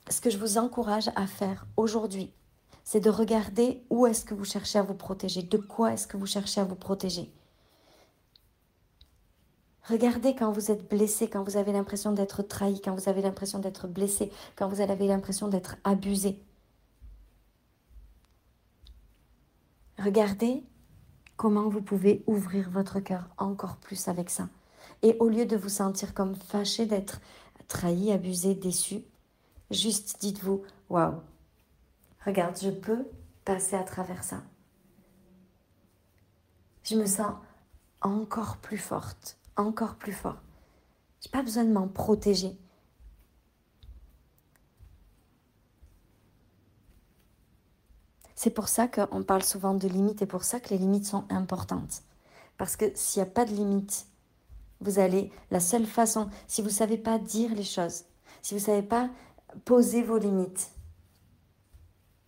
ce 0.09 0.19
que 0.19 0.29
je 0.29 0.37
vous 0.37 0.57
encourage 0.57 1.09
à 1.15 1.25
faire 1.25 1.67
aujourd'hui, 1.77 2.33
c'est 2.83 2.99
de 2.99 3.09
regarder 3.09 3.81
où 3.89 4.07
est-ce 4.07 4.25
que 4.25 4.33
vous 4.33 4.45
cherchez 4.45 4.77
à 4.77 4.83
vous 4.83 4.93
protéger, 4.93 5.41
de 5.41 5.57
quoi 5.57 5.93
est-ce 5.93 6.07
que 6.07 6.17
vous 6.17 6.25
cherchez 6.25 6.59
à 6.59 6.65
vous 6.65 6.75
protéger. 6.75 7.31
Regardez 9.89 10.33
quand 10.33 10.51
vous 10.51 10.71
êtes 10.71 10.89
blessé, 10.89 11.29
quand 11.29 11.43
vous 11.43 11.57
avez 11.57 11.71
l'impression 11.71 12.11
d'être 12.11 12.41
trahi, 12.41 12.81
quand 12.81 12.95
vous 12.95 13.07
avez 13.07 13.21
l'impression 13.21 13.59
d'être 13.59 13.87
blessé, 13.87 14.31
quand 14.55 14.67
vous 14.67 14.81
avez 14.81 15.07
l'impression 15.07 15.47
d'être 15.47 15.77
abusé. 15.83 16.41
Regardez 19.99 20.63
comment 21.37 21.69
vous 21.69 21.81
pouvez 21.81 22.23
ouvrir 22.25 22.69
votre 22.69 22.99
cœur 22.99 23.29
encore 23.37 23.77
plus 23.77 24.07
avec 24.07 24.29
ça. 24.29 24.49
Et 25.03 25.15
au 25.19 25.29
lieu 25.29 25.45
de 25.45 25.55
vous 25.55 25.69
sentir 25.69 26.13
comme 26.13 26.35
fâché 26.35 26.85
d'être 26.85 27.21
trahi, 27.67 28.11
abusé, 28.11 28.55
déçu, 28.55 29.03
juste 29.69 30.19
dites-vous, 30.19 30.63
waouh, 30.89 31.21
regarde, 32.25 32.57
je 32.59 32.69
peux 32.69 33.05
passer 33.43 33.75
à 33.75 33.83
travers 33.83 34.23
ça. 34.23 34.41
Je 36.83 36.95
me 36.95 37.05
sens 37.05 37.33
encore 38.01 38.57
plus 38.57 38.77
forte, 38.77 39.37
encore 39.57 39.95
plus 39.95 40.13
fort. 40.13 40.41
Je 41.21 41.27
n'ai 41.27 41.31
pas 41.31 41.43
besoin 41.43 41.63
de 41.63 41.71
m'en 41.71 41.87
protéger. 41.87 42.57
C'est 48.35 48.51
pour 48.51 48.67
ça 48.67 48.87
qu'on 48.87 49.23
parle 49.23 49.43
souvent 49.43 49.73
de 49.73 49.87
limites 49.87 50.21
et 50.21 50.27
pour 50.27 50.43
ça 50.43 50.59
que 50.59 50.69
les 50.69 50.77
limites 50.77 51.05
sont 51.05 51.25
importantes. 51.29 52.03
Parce 52.57 52.75
que 52.75 52.91
s'il 52.93 53.23
n'y 53.23 53.27
a 53.27 53.31
pas 53.31 53.45
de 53.45 53.53
limites, 53.53 54.07
vous 54.81 54.99
allez, 54.99 55.31
la 55.51 55.59
seule 55.59 55.85
façon, 55.85 56.29
si 56.47 56.61
vous 56.61 56.67
ne 56.67 56.73
savez 56.73 56.97
pas 56.97 57.17
dire 57.17 57.55
les 57.55 57.63
choses, 57.63 58.03
si 58.41 58.53
vous 58.53 58.59
ne 58.59 58.65
savez 58.65 58.83
pas 58.83 59.09
poser 59.63 60.03
vos 60.03 60.17
limites, 60.17 60.71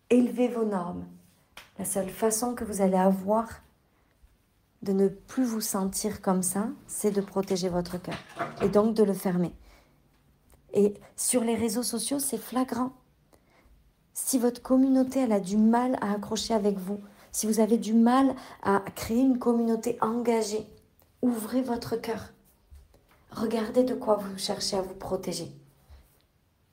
élever 0.09 0.47
vos 0.47 0.65
normes, 0.65 1.05
la 1.77 1.85
seule 1.85 2.09
façon 2.09 2.55
que 2.55 2.63
vous 2.63 2.81
allez 2.81 2.97
avoir 2.97 3.47
de 4.87 4.93
ne 4.93 5.09
plus 5.09 5.43
vous 5.43 5.59
sentir 5.59 6.21
comme 6.21 6.41
ça, 6.41 6.69
c'est 6.87 7.11
de 7.11 7.19
protéger 7.19 7.67
votre 7.67 8.01
cœur 8.01 8.17
et 8.61 8.69
donc 8.69 8.93
de 8.93 9.03
le 9.03 9.13
fermer. 9.13 9.53
Et 10.73 10.93
sur 11.17 11.43
les 11.43 11.55
réseaux 11.55 11.83
sociaux, 11.83 12.19
c'est 12.19 12.37
flagrant. 12.37 12.93
Si 14.13 14.39
votre 14.39 14.61
communauté 14.61 15.19
elle 15.19 15.33
a 15.33 15.41
du 15.41 15.57
mal 15.57 15.97
à 15.99 16.13
accrocher 16.13 16.53
avec 16.53 16.77
vous, 16.77 17.01
si 17.33 17.47
vous 17.47 17.59
avez 17.59 17.77
du 17.77 17.93
mal 17.93 18.33
à 18.63 18.79
créer 18.95 19.19
une 19.19 19.39
communauté 19.39 19.97
engagée, 19.99 20.65
ouvrez 21.21 21.61
votre 21.61 21.97
cœur. 21.97 22.31
Regardez 23.31 23.83
de 23.83 23.93
quoi 23.93 24.15
vous 24.15 24.37
cherchez 24.37 24.77
à 24.77 24.81
vous 24.81 24.95
protéger. 24.95 25.51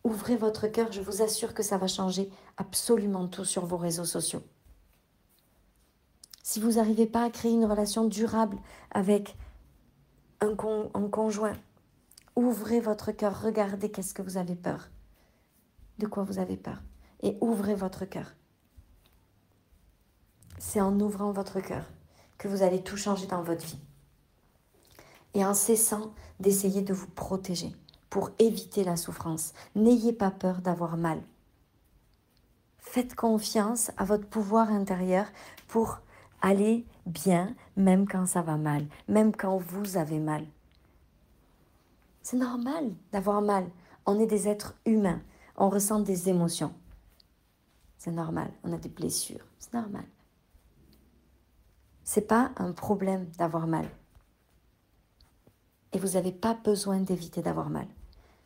Ouvrez 0.04 0.36
votre 0.36 0.68
cœur, 0.68 0.92
je 0.92 1.00
vous 1.00 1.20
assure 1.20 1.52
que 1.52 1.64
ça 1.64 1.78
va 1.78 1.88
changer 1.88 2.30
absolument 2.58 3.26
tout 3.26 3.44
sur 3.44 3.66
vos 3.66 3.76
réseaux 3.76 4.04
sociaux. 4.04 4.42
Si 6.46 6.60
vous 6.60 6.72
n'arrivez 6.72 7.06
pas 7.06 7.24
à 7.24 7.30
créer 7.30 7.52
une 7.52 7.64
relation 7.64 8.04
durable 8.04 8.58
avec 8.90 9.34
un, 10.42 10.54
conjoint, 10.54 11.56
ouvrez 12.36 12.80
votre 12.80 13.12
cœur, 13.12 13.40
regardez 13.40 13.90
qu'est-ce 13.90 14.12
que 14.12 14.20
vous 14.20 14.36
avez 14.36 14.54
peur, 14.54 14.90
de 15.98 16.06
quoi 16.06 16.22
vous 16.22 16.38
avez 16.38 16.58
peur 16.58 16.82
et 17.22 17.38
ouvrez 17.40 17.74
votre 17.74 18.04
cœur. 18.04 18.34
C'est 20.58 20.82
en 20.82 21.00
ouvrant 21.00 21.32
votre 21.32 21.60
cœur 21.60 21.86
que 22.36 22.46
vous 22.46 22.62
allez 22.62 22.82
tout 22.82 22.98
changer 22.98 23.26
dans 23.26 23.42
votre 23.42 23.64
vie. 23.64 23.80
Et 25.32 25.46
en 25.46 25.54
cessant 25.54 26.12
d'essayer 26.40 26.82
de 26.82 26.92
vous 26.92 27.08
protéger 27.08 27.74
pour 28.10 28.30
éviter 28.38 28.84
la 28.84 28.98
souffrance. 28.98 29.54
N'ayez 29.74 30.12
pas 30.12 30.30
peur 30.30 30.60
d'avoir 30.60 30.98
mal. 30.98 31.22
Faites 32.80 33.14
confiance 33.14 33.90
à 33.96 34.04
votre 34.04 34.28
pouvoir 34.28 34.68
intérieur 34.68 35.26
pour 35.68 36.00
aller 36.44 36.84
bien 37.06 37.56
même 37.74 38.06
quand 38.06 38.26
ça 38.26 38.42
va 38.42 38.58
mal, 38.58 38.86
même 39.08 39.34
quand 39.34 39.56
vous 39.56 39.96
avez 39.96 40.18
mal. 40.18 40.46
C'est 42.22 42.36
normal 42.36 42.92
d'avoir 43.12 43.40
mal. 43.40 43.66
On 44.04 44.20
est 44.20 44.26
des 44.26 44.46
êtres 44.46 44.74
humains. 44.84 45.22
On 45.56 45.70
ressent 45.70 46.00
des 46.00 46.28
émotions. 46.28 46.74
C'est 47.96 48.10
normal, 48.10 48.50
on 48.62 48.72
a 48.74 48.76
des 48.76 48.90
blessures, 48.90 49.46
c'est 49.58 49.72
normal. 49.72 50.04
C'est 52.02 52.28
pas 52.28 52.50
un 52.58 52.72
problème 52.72 53.26
d'avoir 53.38 53.66
mal. 53.66 53.88
Et 55.92 55.98
vous 55.98 56.08
n'avez 56.08 56.32
pas 56.32 56.52
besoin 56.52 57.00
d'éviter 57.00 57.40
d'avoir 57.40 57.70
mal. 57.70 57.86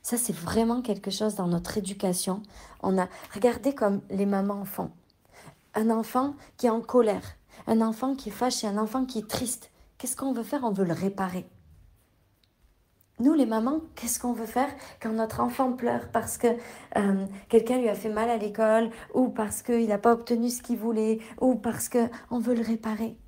Ça, 0.02 0.16
c'est 0.16 0.34
vraiment 0.34 0.82
quelque 0.82 1.10
chose 1.10 1.34
dans 1.34 1.48
notre 1.48 1.76
éducation. 1.76 2.42
On 2.82 2.96
a 2.98 3.08
regardé 3.34 3.74
comme 3.74 4.02
les 4.10 4.26
mamans 4.26 4.64
font. 4.64 4.92
Un 5.74 5.90
enfant 5.90 6.36
qui 6.56 6.66
est 6.66 6.70
en 6.70 6.80
colère, 6.80 7.37
un 7.66 7.80
enfant 7.80 8.14
qui 8.14 8.28
est 8.28 8.32
fâché, 8.32 8.66
un 8.66 8.78
enfant 8.78 9.04
qui 9.04 9.18
est 9.18 9.28
triste. 9.28 9.70
Qu'est-ce 9.98 10.16
qu'on 10.16 10.32
veut 10.32 10.42
faire? 10.42 10.64
On 10.64 10.70
veut 10.70 10.84
le 10.84 10.92
réparer. 10.92 11.46
Nous, 13.20 13.34
les 13.34 13.46
mamans, 13.46 13.80
qu'est-ce 13.96 14.20
qu'on 14.20 14.32
veut 14.32 14.46
faire 14.46 14.70
quand 15.02 15.12
notre 15.12 15.40
enfant 15.40 15.72
pleure 15.72 16.08
parce 16.12 16.38
que 16.38 16.46
euh, 16.96 17.26
quelqu'un 17.48 17.78
lui 17.78 17.88
a 17.88 17.94
fait 17.94 18.10
mal 18.10 18.30
à 18.30 18.36
l'école 18.36 18.90
ou 19.12 19.28
parce 19.28 19.62
qu'il 19.62 19.88
n'a 19.88 19.98
pas 19.98 20.12
obtenu 20.12 20.50
ce 20.50 20.62
qu'il 20.62 20.78
voulait 20.78 21.18
ou 21.40 21.56
parce 21.56 21.88
qu'on 21.88 22.38
veut 22.38 22.54
le 22.54 22.62
réparer? 22.62 23.18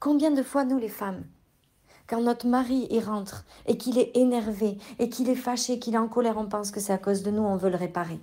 Combien 0.00 0.32
de 0.32 0.42
fois, 0.42 0.64
nous, 0.64 0.78
les 0.78 0.88
femmes, 0.88 1.24
quand 2.08 2.20
notre 2.20 2.48
mari 2.48 2.88
y 2.90 2.98
rentre 2.98 3.44
et 3.66 3.78
qu'il 3.78 3.98
est 3.98 4.16
énervé 4.16 4.78
et 4.98 5.08
qu'il 5.08 5.28
est 5.28 5.36
fâché, 5.36 5.78
qu'il 5.78 5.94
est 5.94 5.98
en 5.98 6.08
colère, 6.08 6.38
on 6.38 6.48
pense 6.48 6.72
que 6.72 6.80
c'est 6.80 6.92
à 6.92 6.98
cause 6.98 7.22
de 7.22 7.30
nous, 7.30 7.42
on 7.42 7.56
veut 7.56 7.70
le 7.70 7.76
réparer 7.76 8.18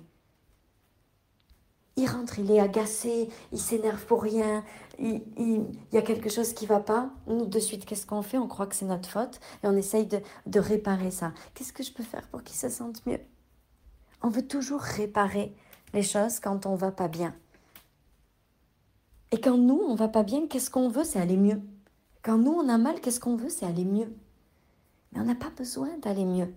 il 1.96 2.06
rentre, 2.06 2.38
il 2.38 2.50
est 2.50 2.60
agacé, 2.60 3.30
il 3.52 3.58
s'énerve 3.58 4.04
pour 4.04 4.22
rien, 4.22 4.62
il, 4.98 5.22
y 5.92 5.96
a 5.96 6.02
quelque 6.02 6.28
chose 6.28 6.52
qui 6.52 6.66
va 6.66 6.80
pas. 6.80 7.10
Nous, 7.26 7.46
de 7.46 7.58
suite, 7.58 7.86
qu'est-ce 7.86 8.06
qu'on 8.06 8.22
fait? 8.22 8.38
On 8.38 8.48
croit 8.48 8.66
que 8.66 8.74
c'est 8.74 8.84
notre 8.84 9.08
faute 9.08 9.40
et 9.62 9.66
on 9.66 9.76
essaye 9.76 10.06
de, 10.06 10.20
de 10.46 10.60
réparer 10.60 11.10
ça. 11.10 11.32
Qu'est-ce 11.54 11.72
que 11.72 11.82
je 11.82 11.92
peux 11.92 12.02
faire 12.02 12.28
pour 12.28 12.42
qu'il 12.42 12.56
se 12.56 12.68
sente 12.68 13.04
mieux? 13.06 13.20
On 14.22 14.28
veut 14.28 14.46
toujours 14.46 14.80
réparer 14.80 15.54
les 15.94 16.02
choses 16.02 16.38
quand 16.38 16.66
on 16.66 16.74
va 16.74 16.92
pas 16.92 17.08
bien. 17.08 17.34
Et 19.32 19.40
quand 19.40 19.56
nous, 19.56 19.80
on 19.86 19.94
va 19.94 20.08
pas 20.08 20.22
bien, 20.22 20.46
qu'est-ce 20.46 20.70
qu'on 20.70 20.88
veut? 20.88 21.04
C'est 21.04 21.20
aller 21.20 21.36
mieux. 21.36 21.60
Quand 22.22 22.38
nous, 22.38 22.52
on 22.52 22.68
a 22.68 22.78
mal, 22.78 23.00
qu'est-ce 23.00 23.20
qu'on 23.20 23.36
veut? 23.36 23.48
C'est 23.48 23.66
aller 23.66 23.84
mieux. 23.84 24.14
Mais 25.12 25.20
on 25.20 25.24
n'a 25.24 25.34
pas 25.34 25.50
besoin 25.50 25.96
d'aller 25.98 26.24
mieux. 26.24 26.52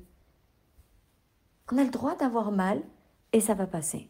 On 1.71 1.77
a 1.77 1.83
le 1.83 1.89
droit 1.89 2.15
d'avoir 2.15 2.51
mal 2.51 2.81
et 3.31 3.39
ça 3.39 3.53
va 3.53 3.67
passer. 3.67 4.09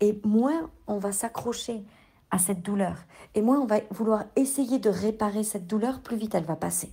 Et 0.00 0.20
moins 0.24 0.70
on 0.86 0.98
va 0.98 1.12
s'accrocher 1.12 1.84
à 2.30 2.38
cette 2.38 2.62
douleur, 2.62 3.04
et 3.34 3.40
moins 3.40 3.60
on 3.60 3.66
va 3.66 3.80
vouloir 3.90 4.24
essayer 4.34 4.78
de 4.78 4.90
réparer 4.90 5.44
cette 5.44 5.66
douleur, 5.66 6.00
plus 6.00 6.16
vite 6.16 6.34
elle 6.34 6.44
va 6.44 6.56
passer. 6.56 6.92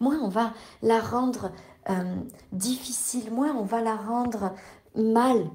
Moins 0.00 0.18
on 0.20 0.28
va 0.28 0.52
la 0.82 1.00
rendre 1.00 1.50
euh, 1.90 2.16
difficile, 2.52 3.32
moins 3.32 3.54
on 3.56 3.64
va 3.64 3.80
la 3.80 3.96
rendre 3.96 4.54
mal. 4.94 5.50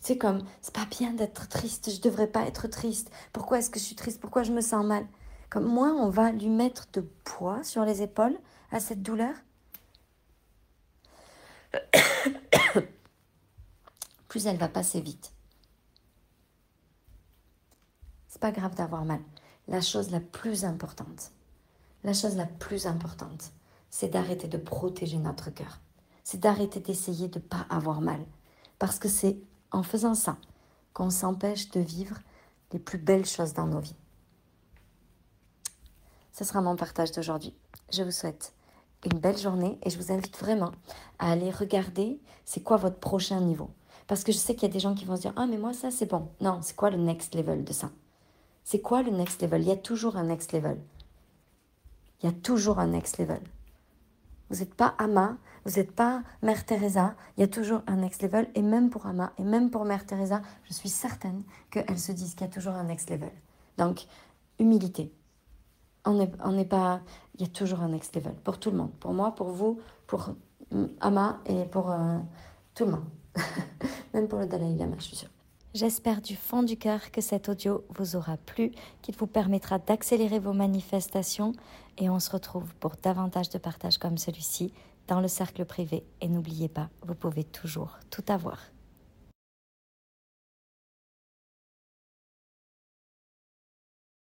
C'est 0.00 0.18
comme, 0.18 0.42
c'est 0.60 0.74
pas 0.74 0.86
bien 0.90 1.12
d'être 1.12 1.48
triste, 1.48 1.90
je 1.94 2.00
devrais 2.00 2.26
pas 2.26 2.42
être 2.46 2.66
triste. 2.66 3.10
Pourquoi 3.32 3.58
est-ce 3.58 3.70
que 3.70 3.78
je 3.78 3.84
suis 3.84 3.96
triste? 3.96 4.20
Pourquoi 4.20 4.42
je 4.42 4.52
me 4.52 4.60
sens 4.60 4.84
mal? 4.84 5.06
Comme 5.50 5.64
moins 5.64 5.94
on 5.94 6.10
va 6.10 6.32
lui 6.32 6.48
mettre 6.48 6.88
de 6.92 7.00
poids 7.24 7.62
sur 7.62 7.84
les 7.84 8.02
épaules 8.02 8.38
à 8.70 8.80
cette 8.80 9.02
douleur, 9.02 9.34
plus 14.28 14.46
elle 14.46 14.58
va 14.58 14.68
passer 14.68 15.00
vite. 15.00 15.32
C'est 18.28 18.40
pas 18.40 18.52
grave 18.52 18.74
d'avoir 18.74 19.04
mal. 19.04 19.20
La 19.66 19.80
chose 19.80 20.10
la 20.10 20.20
plus 20.20 20.64
importante, 20.64 21.32
la 22.04 22.12
chose 22.12 22.36
la 22.36 22.46
plus 22.46 22.86
importante, 22.86 23.52
c'est 23.90 24.08
d'arrêter 24.08 24.48
de 24.48 24.58
protéger 24.58 25.18
notre 25.18 25.50
cœur. 25.50 25.80
C'est 26.24 26.40
d'arrêter 26.40 26.80
d'essayer 26.80 27.28
de 27.28 27.38
ne 27.38 27.44
pas 27.44 27.66
avoir 27.70 28.00
mal. 28.00 28.24
Parce 28.78 28.98
que 28.98 29.08
c'est 29.08 29.38
en 29.72 29.82
faisant 29.82 30.14
ça 30.14 30.36
qu'on 30.92 31.10
s'empêche 31.10 31.70
de 31.70 31.80
vivre 31.80 32.18
les 32.72 32.78
plus 32.78 32.98
belles 32.98 33.26
choses 33.26 33.54
dans 33.54 33.66
nos 33.66 33.80
vies. 33.80 33.96
Ce 36.32 36.44
sera 36.44 36.60
mon 36.60 36.76
partage 36.76 37.12
d'aujourd'hui. 37.12 37.54
Je 37.92 38.02
vous 38.02 38.10
souhaite 38.10 38.52
une 39.10 39.18
belle 39.18 39.38
journée 39.38 39.78
et 39.82 39.90
je 39.90 39.98
vous 39.98 40.12
invite 40.12 40.36
vraiment 40.38 40.72
à 41.18 41.32
aller 41.32 41.50
regarder 41.50 42.20
c'est 42.44 42.62
quoi 42.62 42.76
votre 42.76 42.98
prochain 42.98 43.40
niveau. 43.40 43.70
Parce 44.08 44.24
que 44.24 44.32
je 44.32 44.38
sais 44.38 44.54
qu'il 44.54 44.66
y 44.66 44.70
a 44.70 44.72
des 44.72 44.80
gens 44.80 44.94
qui 44.94 45.04
vont 45.04 45.16
se 45.16 45.20
dire 45.20 45.34
Ah, 45.36 45.46
mais 45.46 45.58
moi, 45.58 45.72
ça, 45.72 45.90
c'est 45.92 46.10
bon. 46.10 46.28
Non, 46.40 46.60
c'est 46.62 46.74
quoi 46.74 46.90
le 46.90 46.96
next 46.96 47.34
level 47.34 47.62
de 47.62 47.72
ça? 47.72 47.90
C'est 48.64 48.80
quoi 48.80 49.02
le 49.02 49.10
next 49.10 49.40
level? 49.42 49.62
Il 49.62 49.68
y 49.68 49.70
a 49.70 49.76
toujours 49.76 50.16
un 50.16 50.24
next 50.24 50.52
level. 50.52 50.78
Il 52.22 52.26
y 52.26 52.28
a 52.28 52.32
toujours 52.32 52.80
un 52.80 52.88
next 52.88 53.18
level. 53.18 53.40
Vous 54.50 54.56
n'êtes 54.56 54.74
pas 54.74 54.94
Ama, 54.98 55.36
vous 55.66 55.72
n'êtes 55.76 55.92
pas 55.92 56.22
Mère 56.42 56.64
Teresa, 56.64 57.14
il 57.36 57.42
y 57.42 57.44
a 57.44 57.48
toujours 57.48 57.82
un 57.86 57.96
next 57.96 58.22
level. 58.22 58.48
Et 58.54 58.62
même 58.62 58.88
pour 58.88 59.06
Ama 59.06 59.32
et 59.38 59.44
même 59.44 59.70
pour 59.70 59.84
Mère 59.84 60.06
Teresa, 60.06 60.40
je 60.64 60.72
suis 60.72 60.88
certaine 60.88 61.42
qu'elles 61.70 61.98
se 61.98 62.12
disent 62.12 62.34
qu'il 62.34 62.46
y 62.46 62.50
a 62.50 62.52
toujours 62.52 62.72
un 62.72 62.84
next 62.84 63.10
level. 63.10 63.30
Donc, 63.76 64.06
humilité. 64.58 65.12
On 66.06 66.14
n'est 66.52 66.64
pas. 66.64 67.00
Il 67.34 67.42
y 67.42 67.44
a 67.44 67.48
toujours 67.48 67.82
un 67.82 67.88
next 67.88 68.16
level 68.16 68.34
pour 68.42 68.58
tout 68.58 68.70
le 68.70 68.78
monde. 68.78 68.92
Pour 69.00 69.12
moi, 69.12 69.34
pour 69.34 69.50
vous, 69.50 69.78
pour 70.06 70.30
Ama 71.00 71.40
et 71.44 71.64
pour 71.66 71.90
euh, 71.90 72.18
tout 72.74 72.86
le 72.86 72.92
monde. 72.92 73.04
même 74.14 74.28
pour 74.28 74.38
le 74.38 74.46
Dalai 74.46 74.74
Lama, 74.76 74.96
je 74.98 75.04
suis 75.04 75.16
sûre. 75.16 75.30
J'espère 75.74 76.22
du 76.22 76.34
fond 76.34 76.62
du 76.62 76.76
cœur 76.76 77.10
que 77.10 77.20
cet 77.20 77.48
audio 77.48 77.84
vous 77.90 78.16
aura 78.16 78.36
plu, 78.36 78.72
qu'il 79.02 79.14
vous 79.16 79.26
permettra 79.26 79.78
d'accélérer 79.78 80.38
vos 80.38 80.54
manifestations 80.54 81.52
et 81.98 82.08
on 82.08 82.18
se 82.20 82.30
retrouve 82.30 82.74
pour 82.76 82.92
davantage 83.02 83.50
de 83.50 83.58
partages 83.58 83.98
comme 83.98 84.16
celui-ci 84.16 84.72
dans 85.08 85.20
le 85.20 85.28
cercle 85.28 85.64
privé. 85.64 86.04
Et 86.20 86.28
n'oubliez 86.28 86.68
pas, 86.68 86.88
vous 87.06 87.14
pouvez 87.14 87.44
toujours 87.44 87.98
tout 88.10 88.24
avoir. 88.28 88.58